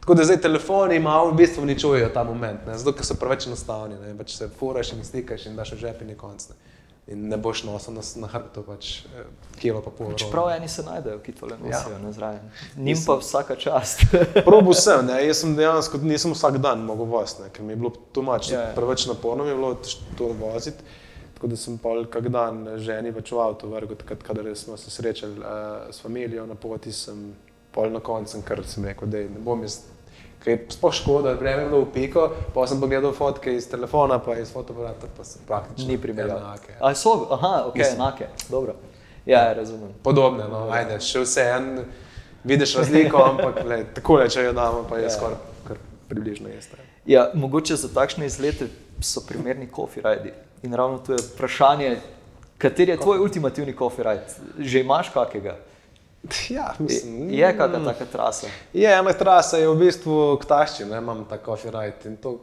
Tako 0.00 0.14
da 0.14 0.24
zdaj 0.24 0.40
telefoni 0.42 0.98
malo 0.98 1.30
v 1.30 1.36
bistvu 1.36 1.64
ne 1.68 1.78
čujejo 1.78 2.08
ta 2.14 2.24
moment, 2.24 2.66
ne, 2.66 2.78
zato 2.78 2.96
ker 2.96 3.06
so 3.06 3.14
preveč 3.20 3.46
enostavni, 3.46 3.98
ne, 4.00 4.14
pač 4.18 4.34
se 4.34 4.48
furaš 4.48 4.94
in 4.96 5.04
stikaš 5.04 5.46
in 5.46 5.56
daš 5.56 5.74
v 5.76 5.82
žep 5.84 6.02
in 6.02 6.14
je 6.14 6.16
konc. 6.18 6.48
Ne 6.48 6.72
in 7.06 7.28
ne 7.28 7.36
boš 7.36 7.64
nosil 7.66 7.94
na, 7.94 8.02
na 8.22 8.28
hrbtu, 8.30 8.62
pač 8.62 8.90
eh, 9.10 9.26
kilo 9.58 9.82
pa 9.82 9.90
pol. 9.90 10.12
Čeprav 10.14 10.52
eni 10.54 10.68
se 10.70 10.84
najdejo, 10.86 11.18
ki 11.24 11.34
to 11.34 11.48
le 11.50 11.58
nosijo 11.58 11.98
ja. 11.98 12.12
zraven. 12.14 12.50
Nim 12.76 12.98
pa 13.06 13.16
vsaka 13.18 13.56
čast. 13.58 14.06
Probo 14.46 14.74
sem, 14.74 15.06
ne? 15.06 15.18
jaz 15.26 15.42
sem 15.42 15.56
dejansko 15.58 15.98
nisem 16.06 16.34
vsak 16.36 16.60
dan 16.62 16.84
mogel 16.86 17.10
voziti, 17.10 17.48
ker 17.52 17.66
mi 17.66 17.74
je 17.74 17.80
bilo 17.82 17.90
tumač, 18.14 18.52
ja, 18.54 18.68
ja. 18.68 18.74
preveč 18.76 19.08
naporno 19.10 19.44
mi 19.44 19.50
je 19.50 19.58
bilo 19.58 19.74
to 20.18 20.30
voziti. 20.38 21.00
Tako 21.42 21.50
da 21.50 21.56
sem 21.56 21.78
pol 21.78 22.04
kak 22.06 22.28
dan 22.30 22.58
ženi 22.78 23.10
več 23.10 23.32
v 23.34 23.40
avtu 23.42 23.66
vrgel, 23.66 23.96
takrat, 23.98 24.20
kadar 24.22 24.46
smo 24.54 24.76
se 24.78 24.92
srečali 24.94 25.40
uh, 25.40 25.88
s 25.90 25.98
familijo 25.98 26.44
na 26.46 26.54
poti, 26.54 26.92
sem 26.94 27.32
pol 27.74 27.90
na 27.90 27.98
koncu, 27.98 28.38
ker 28.46 28.60
sem 28.62 28.84
rekel, 28.86 29.10
da 29.10 29.24
ne 29.26 29.40
bom 29.42 29.64
jaz 29.66 29.80
Ker 30.44 30.52
je 30.52 30.60
sploh 30.74 30.94
škoda, 30.94 31.32
da 31.32 31.40
vreme 31.40 31.64
je 31.64 31.66
bilo 31.68 31.80
v 31.80 31.88
piko, 31.94 32.28
pa 32.54 32.66
sem 32.70 32.78
pogledal 32.78 33.10
fotke 33.14 33.50
iz 33.54 33.66
telefona, 33.70 34.20
pa 34.22 34.36
iz 34.38 34.52
fotoaparata, 34.54 35.10
pa 35.16 35.24
se 35.26 35.42
praktično 35.46 35.90
ni 35.90 35.98
primerjal. 36.02 36.38
Enake. 36.38 36.76
A 36.78 36.94
so, 36.94 37.12
aha, 37.30 37.64
ok, 37.72 37.74
Mislim. 37.78 37.98
enake, 38.00 38.28
dobro. 38.50 38.74
Ja, 39.26 39.42
ja, 39.48 39.52
razumem. 39.58 39.90
Podobne, 40.02 40.46
no, 40.50 40.68
ajde, 40.70 41.00
še 41.02 41.24
vse 41.26 41.48
en, 41.56 41.68
vidiš 42.44 42.76
razliko, 42.84 43.22
ampak 43.32 43.62
le, 43.66 43.80
tako 43.98 44.20
le, 44.22 44.30
če 44.30 44.46
jo 44.46 44.54
damo, 44.54 44.86
pa 44.90 45.02
je 45.02 45.08
ja. 45.08 45.12
skoraj 45.14 45.82
približno 46.08 46.54
isto. 46.54 46.78
Ja, 47.06 47.28
mogoče 47.34 47.82
za 47.82 47.90
takšne 47.90 48.30
izlete 48.30 48.70
so 49.02 49.26
primerni 49.26 49.66
kofi 49.66 50.06
rajdi. 50.06 50.34
In 50.62 50.74
ravno 50.74 50.98
to 50.98 51.12
je 51.12 51.18
vprašanje, 51.34 51.96
kateri 52.58 52.90
je 52.94 53.00
tvoj 53.00 53.18
ultimativni 53.18 53.74
kofi 53.76 54.02
rajd? 54.02 54.34
Že 54.58 54.80
imaš 54.80 55.10
kakega? 55.14 55.56
Ja, 56.50 56.74
mislim, 56.78 57.30
je 57.30 57.56
kakšna 57.58 57.78
mm. 57.78 57.84
taka 57.84 58.04
trasa? 58.06 58.46
Je 58.72 58.98
ena 58.98 59.12
trasa, 59.12 59.58
je 59.58 59.68
v 59.68 59.74
bistvu 59.74 60.36
k 60.38 60.46
tašči, 60.46 60.84
ne 60.86 61.00
imam 61.02 61.24
ta 61.26 61.38
coffee 61.44 61.70
ride 61.70 62.06
in 62.06 62.16
to 62.16 62.36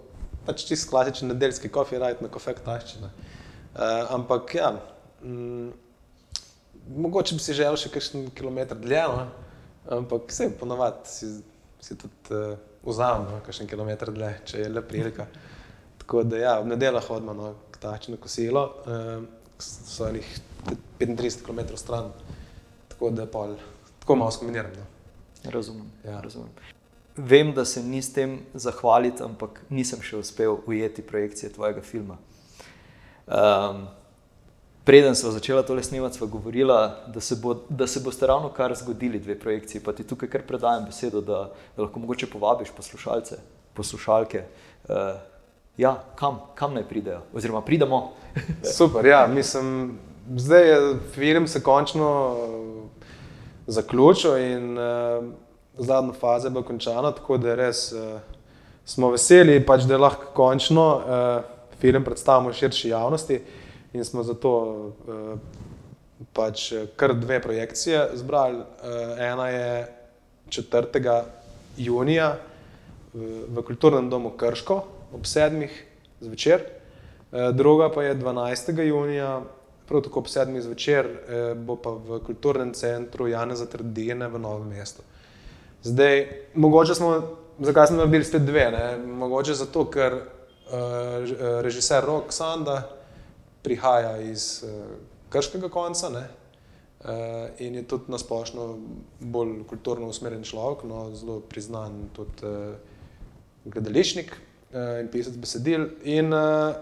pač 0.45 0.65
čist 0.67 0.89
klasičen 0.89 1.31
nedeljski 1.31 1.71
coffee 1.71 1.99
ride 1.99 2.19
na 2.19 2.27
kofek 2.27 2.59
tašči. 2.65 2.99
Uh, 2.99 3.11
ampak 4.11 4.55
ja, 4.55 4.73
mm, 5.23 5.69
mogoče 6.97 7.37
bi 7.39 7.43
si 7.43 7.55
želel 7.55 7.79
še 7.79 7.91
kakšen 7.93 8.27
kilometr 8.35 8.75
dlje, 8.75 9.05
no? 9.07 9.27
ampak 9.95 10.27
vse 10.27 10.49
ponovadi 10.59 11.07
si, 11.07 11.31
si 11.79 11.95
tudi 11.95 12.35
uh, 12.35 12.59
vzamem 12.83 13.29
no? 13.31 13.39
kakšen 13.47 13.69
kilometr 13.69 14.11
dlje, 14.11 14.33
če 14.51 14.65
je 14.65 14.73
le 14.73 14.83
prilika. 14.83 15.29
Tako 16.09 16.23
da 16.23 16.37
ja, 16.37 16.59
v 16.59 16.65
nedeljo 16.65 16.99
hodimo 17.05 17.33
no, 17.37 17.51
k 17.71 17.77
tašči 17.77 18.11
na 18.11 18.17
kosilo, 18.17 18.63
uh, 18.65 19.23
so 19.61 20.07
enih 20.07 20.25
35 20.99 21.45
km 21.45 21.75
stran 21.77 22.09
tako 22.87 23.11
da 23.13 23.27
pol, 23.29 23.53
tako 23.99 24.15
malo 24.15 24.31
skombiniramo. 24.31 24.73
No. 24.73 25.51
Razumem, 25.51 25.91
ja. 26.05 26.21
razumem. 26.21 26.49
Vem, 27.17 27.53
da 27.53 27.65
se 27.65 27.83
ni 27.83 28.01
s 28.01 28.13
tem 28.13 28.39
zahvaliti, 28.53 29.21
ampak 29.23 29.61
nisem 29.69 30.01
še 30.01 30.17
uspel 30.17 30.57
ujeti 30.65 31.05
projekcije 31.05 31.53
tvojega 31.53 31.85
filma. 31.85 32.17
Um, 33.27 33.85
preden 34.83 35.13
smo 35.15 35.37
začeli 35.37 35.61
tole 35.61 35.85
snemati, 35.85 36.17
smo 36.17 36.27
govorili, 36.27 36.73
da, 37.13 37.21
da 37.69 37.87
se 37.87 38.01
boste 38.01 38.27
ravno 38.27 38.49
kar 38.49 38.73
zgodili 38.75 39.21
dve 39.21 39.37
projekciji. 39.39 39.85
Pa 39.85 39.93
ti 39.93 40.09
tukaj 40.09 40.29
kar 40.29 40.49
predajam 40.49 40.89
besedo, 40.89 41.21
da, 41.21 41.51
da 41.77 41.85
lahko 41.85 42.01
mogoče 42.01 42.33
povabiš 42.33 42.73
poslušalce, 42.73 43.43
poslušalke. 43.77 44.47
Uh, 44.89 45.29
ja, 45.79 46.03
kam, 46.15 46.39
kam 46.55 46.73
naj 46.73 46.83
pridejo, 46.83 47.21
oziroma 47.33 47.61
pridemo. 47.61 48.11
Super, 48.77 49.05
ja, 49.05 49.27
mislim, 49.27 49.99
zdaj 50.35 50.67
je 50.69 50.97
film 51.11 51.47
se 51.47 51.63
končno 51.63 52.35
zaključil 53.67 54.37
in 54.37 54.77
uh, 54.77 54.83
zadnja 55.77 56.13
faza 56.13 56.49
bo 56.49 56.61
končana, 56.61 57.11
tako 57.11 57.37
da 57.37 57.55
res 57.55 57.91
uh, 57.91 58.19
smo 58.85 59.13
veseli, 59.15 59.61
pač, 59.65 59.87
da 59.87 59.97
lahko 59.97 60.33
končno 60.35 60.85
uh, 60.97 61.47
film 61.79 62.03
predstavimo 62.03 62.53
širši 62.53 62.89
javnosti 62.89 63.39
in 63.93 64.05
smo 64.05 64.23
zato 64.23 64.51
uh, 65.07 65.33
pač 66.33 66.73
kar 66.95 67.15
dve 67.15 67.39
projekcije 67.41 68.09
zbrali. 68.19 68.59
Uh, 68.59 69.15
ena 69.17 69.47
je 69.47 69.87
4. 70.49 71.21
junija 71.77 72.33
v, 73.13 73.45
v 73.47 73.63
kulturnem 73.63 74.09
domu 74.09 74.35
Krško 74.35 74.98
ob 75.13 75.25
sedmih 75.25 75.85
zvečer, 76.19 76.61
uh, 76.65 77.49
druga 77.55 77.91
pa 77.91 78.03
je 78.03 78.15
12. 78.15 78.81
junija 78.81 79.41
prav 79.89 80.01
tako 80.01 80.19
ob 80.19 80.27
sedmih 80.27 80.61
zvečer, 80.61 81.05
eh, 81.05 81.53
bo 81.55 81.75
pa 81.75 81.89
v 81.89 82.19
kulturnem 82.25 82.73
centru 82.73 83.27
Jana 83.27 83.55
Zatrdine 83.55 84.27
v 84.27 84.39
Novem 84.39 84.67
mestu. 84.69 85.01
Zdaj, 85.83 86.27
mogoče 86.53 86.95
smo, 86.95 87.37
zakaj 87.59 87.87
smo 87.87 87.97
naredili 87.97 88.25
spet 88.25 88.45
dve? 88.45 88.67
Ne? 88.71 88.97
Mogoče 88.97 89.53
zato, 89.53 89.85
ker 89.89 90.13
uh, 90.13 91.61
režiser 91.63 92.05
Rok 92.05 92.33
Sanda 92.33 92.83
prihaja 93.63 94.19
iz 94.21 94.61
uh, 94.63 94.69
krškega 95.29 95.69
konca 95.69 96.09
ne? 96.09 96.27
uh, 96.27 97.49
in 97.57 97.75
je 97.75 97.87
tudi 97.87 98.11
nasplošno 98.11 98.77
bolj 99.19 99.63
kulturno 99.69 100.07
usmerjen 100.07 100.43
človek, 100.43 100.83
no, 100.83 101.09
zelo 101.15 101.39
priznan 101.39 102.09
tudi 102.13 102.45
uh, 102.45 102.75
gledališnik 103.65 104.35
in 104.73 105.07
pisec 105.11 105.37
besedil. 105.41 105.87
In, 106.03 106.33
uh, 106.33 106.75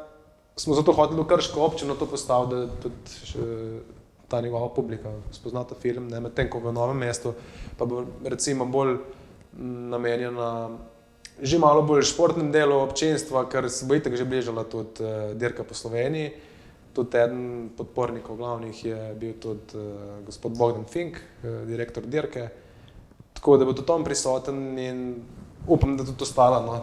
smo 0.58 0.76
zato 0.76 0.94
hoteli 0.94 1.22
v 1.22 1.28
krško 1.30 1.62
občino 1.62 1.96
to 1.96 2.06
postaviti, 2.06 2.56
da 2.56 2.68
tudi 2.82 3.40
ta 4.28 4.42
njegova 4.42 4.70
publika 4.70 5.14
spozna 5.32 5.64
ta 5.64 5.76
film, 5.76 6.08
ne 6.08 6.20
medtem 6.20 6.50
ko 6.50 6.60
v 6.60 6.74
novem 6.74 6.98
mestu, 6.98 7.34
pa 7.78 7.86
bo 7.86 8.04
recimo 8.26 8.66
bolj 8.66 8.98
namenjena 9.94 10.70
že 11.42 11.60
malo 11.62 11.84
bolj 11.86 12.02
športnem 12.02 12.50
delu 12.52 12.80
občinstva, 12.82 13.46
ker 13.46 13.70
se 13.70 13.86
bo 13.86 13.94
itek 13.94 14.16
že 14.18 14.26
bližala 14.26 14.66
tudi 14.66 15.06
uh, 15.06 15.38
dirka 15.38 15.64
po 15.64 15.78
Sloveniji. 15.78 16.32
Tudi 16.98 17.14
eden 17.14 17.70
podpornikov 17.78 18.38
glavnih 18.42 18.86
je 18.86 18.98
bil 19.14 19.38
tudi 19.38 19.78
uh, 19.78 20.18
gospod 20.26 20.58
Bogdan 20.58 20.90
Fink, 20.90 21.22
uh, 21.22 21.62
direktor 21.70 22.10
dirke. 22.10 22.50
Tako 23.38 23.58
da 23.58 23.70
bo 23.70 23.74
tudi 23.78 23.94
on 23.94 24.04
prisoten 24.04 24.80
in 24.82 25.22
upam, 25.68 25.94
da 25.98 26.04
tudi 26.04 26.26
ostala 26.26 26.64
no, 26.66 26.82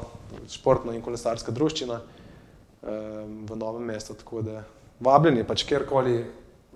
športna 0.51 0.95
in 0.95 1.03
kolesarska 1.03 1.53
druščina 1.53 2.01
um, 2.01 3.45
v 3.49 3.57
novem 3.57 3.85
mestu. 3.93 4.15
Tako 4.15 4.43
da 4.47 4.65
vabljeni, 5.01 5.45
pač 5.45 5.65
kjerkoli 5.69 6.25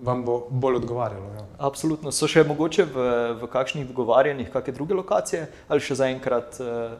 vam 0.01 0.23
bo 0.25 0.47
bolj 0.49 0.75
odgovarjalo. 0.75 1.33
Ja. 1.35 1.45
Absolutno. 1.57 2.11
So 2.11 2.27
še 2.27 2.43
mogoče 2.47 2.85
v, 2.87 3.05
v 3.41 3.51
kakšnih 3.51 3.87
dogovarjanjih, 3.89 4.51
kakšne 4.53 4.75
druge 4.77 4.97
lokacije 4.97 5.45
ali 5.67 5.83
še 5.83 5.99
zaenkrat? 5.99 6.59
Uh... 6.63 6.97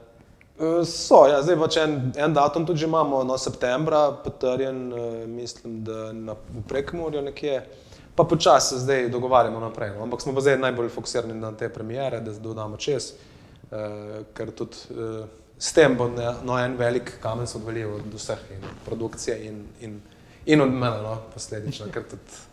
So, 0.83 1.21
ja, 1.31 1.37
zdaj 1.39 1.55
pač 1.55 1.77
en, 1.79 1.93
en 2.19 2.33
datum 2.35 2.65
tudi 2.67 2.83
imamo, 2.83 3.21
no, 3.23 3.37
septembra, 3.39 4.09
potrjen, 4.25 4.81
uh, 4.91 5.21
mislim, 5.23 5.77
da 5.87 6.09
na 6.11 6.35
prekmorju 6.67 7.21
nekje. 7.29 7.61
Pa 8.19 8.25
počasi 8.27 8.73
se 8.73 8.81
zdaj 8.83 9.05
dogovarjamo 9.13 9.61
naprej. 9.63 9.93
No. 9.95 10.03
Ampak 10.03 10.19
smo 10.19 10.33
pa 10.35 10.43
zdaj 10.43 10.57
najbolj 10.59 10.91
fokusirani 10.91 11.37
na 11.39 11.53
te 11.55 11.69
premiere, 11.71 12.19
da 12.19 12.33
dodamo 12.35 12.75
čez, 12.75 13.13
uh, 13.71 14.19
ker 14.35 14.51
tudi. 14.51 14.83
Uh, 14.91 15.37
s 15.59 15.73
tem 15.73 15.97
bo 15.97 16.07
ne, 16.07 16.33
no, 16.43 16.57
en 16.59 16.77
velik 16.79 17.17
kamen 17.21 17.47
odvalil 17.55 17.95
od 17.97 18.13
vseh 18.13 18.39
in 18.55 18.61
produkcije 18.85 19.39
in, 19.45 19.63
in, 19.81 19.97
in 20.45 20.61
od 20.61 20.71
mene, 20.71 21.01
no, 21.03 21.17
posledično, 21.33 21.89
ker 21.91 22.05
tudi 22.07 22.45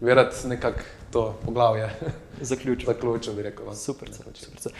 verjeti 0.00 0.48
nekako 0.48 0.80
to 1.12 1.38
poglavje. 1.44 1.90
Zaključil. 2.50 2.86
Zaključil 2.92 3.34
bi 3.34 3.42
rekel. 3.42 3.66
No. 3.66 3.74
Super, 3.74 4.10
super. 4.12 4.72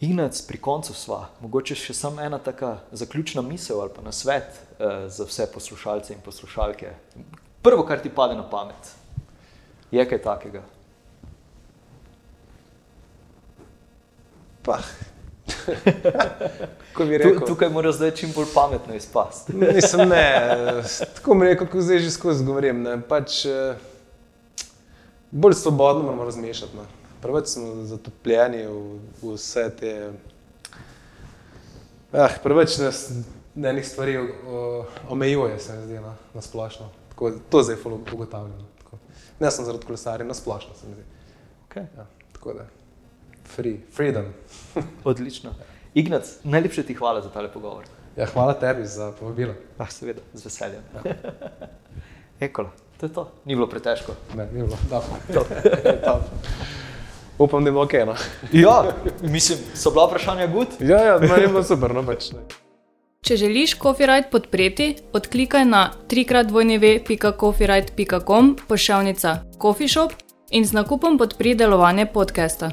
Inac, 0.00 0.40
pri 0.46 0.58
koncu 0.58 0.94
sva, 0.94 1.28
mogoče 1.40 1.76
še 1.78 1.94
samo 1.94 2.20
ena 2.20 2.38
taka 2.42 2.80
zaključna 2.90 3.42
misel 3.42 3.80
ali 3.80 3.92
pa 3.94 4.02
na 4.02 4.12
svet 4.12 4.48
eh, 4.50 5.08
za 5.08 5.24
vse 5.24 5.46
poslušalce 5.54 6.12
in 6.12 6.20
poslušalke. 6.20 6.90
Prvo, 7.62 7.84
kar 7.86 8.02
ti 8.02 8.10
pade 8.10 8.34
na 8.34 8.42
pamet, 8.50 8.90
je 9.90 10.04
kaj 10.08 10.22
takega. 10.22 10.62
Pa, 14.62 14.80
Bi 16.98 17.18
Tu, 17.18 17.28
rekel? 17.28 17.46
tukaj 17.46 17.70
mora 17.70 17.92
zdaj 17.92 18.10
čim 18.10 18.32
bolj 18.34 18.46
pametno 18.54 18.94
izpasti. 18.94 19.52
Nisem 19.56 20.08
ne, 20.14 20.82
tako 21.14 21.34
mi 21.34 21.46
rekel, 21.46 21.66
kot 21.66 21.80
zdaj 21.80 21.98
že 21.98 22.10
skozi 22.10 22.44
govorim. 22.44 22.82
Ne, 22.82 23.00
pač, 23.08 23.44
eh, 23.46 23.76
bolj 25.30 25.54
svobodno 25.54 26.02
moramo 26.02 26.24
razmišljati. 26.24 26.76
Ne. 26.76 26.82
Preveč 27.22 27.46
smo 27.54 27.84
zatopljeni 27.84 28.66
v, 28.66 28.98
v 29.22 29.34
vse 29.34 29.70
te. 29.78 30.12
Ah, 32.12 32.34
preveč 32.42 32.76
nas 32.78 33.06
enih 33.56 33.88
stvari 33.88 34.18
o, 34.18 34.84
omejuje, 35.08 35.58
se 35.58 35.76
mi 35.76 35.86
zdi, 35.86 36.00
no, 36.00 36.14
na 36.34 36.40
splošno. 36.40 36.88
Tako, 37.08 37.32
to 37.50 37.62
zdaj 37.62 37.76
ugotavljam. 38.12 38.68
Ne 39.40 39.50
samo 39.50 39.66
zaradi 39.66 39.86
kolesarja, 39.86 40.26
na 40.26 40.34
splošno 40.34 40.74
se 40.74 40.88
mi 40.88 40.94
zdi. 40.94 41.02
Okay. 41.68 41.86
Ja, 41.96 42.06
tako 42.32 42.52
da, 42.52 42.66
free, 43.46 43.76
freedom. 43.96 44.24
Odlično. 45.04 45.50
Ignac, 45.94 46.38
najlepše 46.44 46.82
ti 46.82 46.94
hvala 46.94 47.20
za 47.20 47.30
tale 47.30 47.52
pogovor. 47.52 47.84
Ja, 48.16 48.26
hvala 48.26 48.54
tebi 48.54 48.86
za 48.86 49.12
povabilo. 49.20 49.54
Ah, 49.78 49.90
seveda, 49.90 50.20
z 50.34 50.44
veseljem. 50.44 50.82
Ekola, 52.40 52.70
to 53.00 53.06
je 53.06 53.12
to. 53.12 53.32
Ni 53.44 53.54
bilo 53.54 53.66
pretežko. 53.66 54.12
Ne, 54.36 54.46
ni 54.52 54.62
bilo. 54.62 54.78
Dobro. 54.90 55.08
To. 55.34 55.44
Dobro. 56.06 56.28
Upam, 57.38 57.64
da 57.64 57.68
je 57.68 57.72
bilo 57.72 57.84
ok. 57.84 57.92
No. 58.06 58.14
Ja, 58.52 58.84
mislim, 59.22 59.58
so 59.74 59.90
bila 59.90 60.06
vprašanja 60.06 60.46
gud. 60.46 60.66
Ja, 60.80 61.04
ja, 61.04 61.14
je 61.14 61.48
bilo 61.48 61.62
super, 61.62 61.94
no 61.94 62.06
pač. 62.06 62.30
Ne. 62.32 62.38
Če 63.22 63.36
želiš 63.36 63.78
Copyright 63.78 64.30
podpreti, 64.30 64.96
odklikaj 65.12 65.64
na 65.64 65.90
3x2nv.copyright.com 66.10 68.56
pošiljka 68.68 69.38
Coffee 69.62 69.88
Shop 69.88 70.12
in 70.50 70.66
z 70.66 70.72
nakupom 70.72 71.18
podpri 71.18 71.54
delovanje 71.54 72.06
podcasta. 72.06 72.70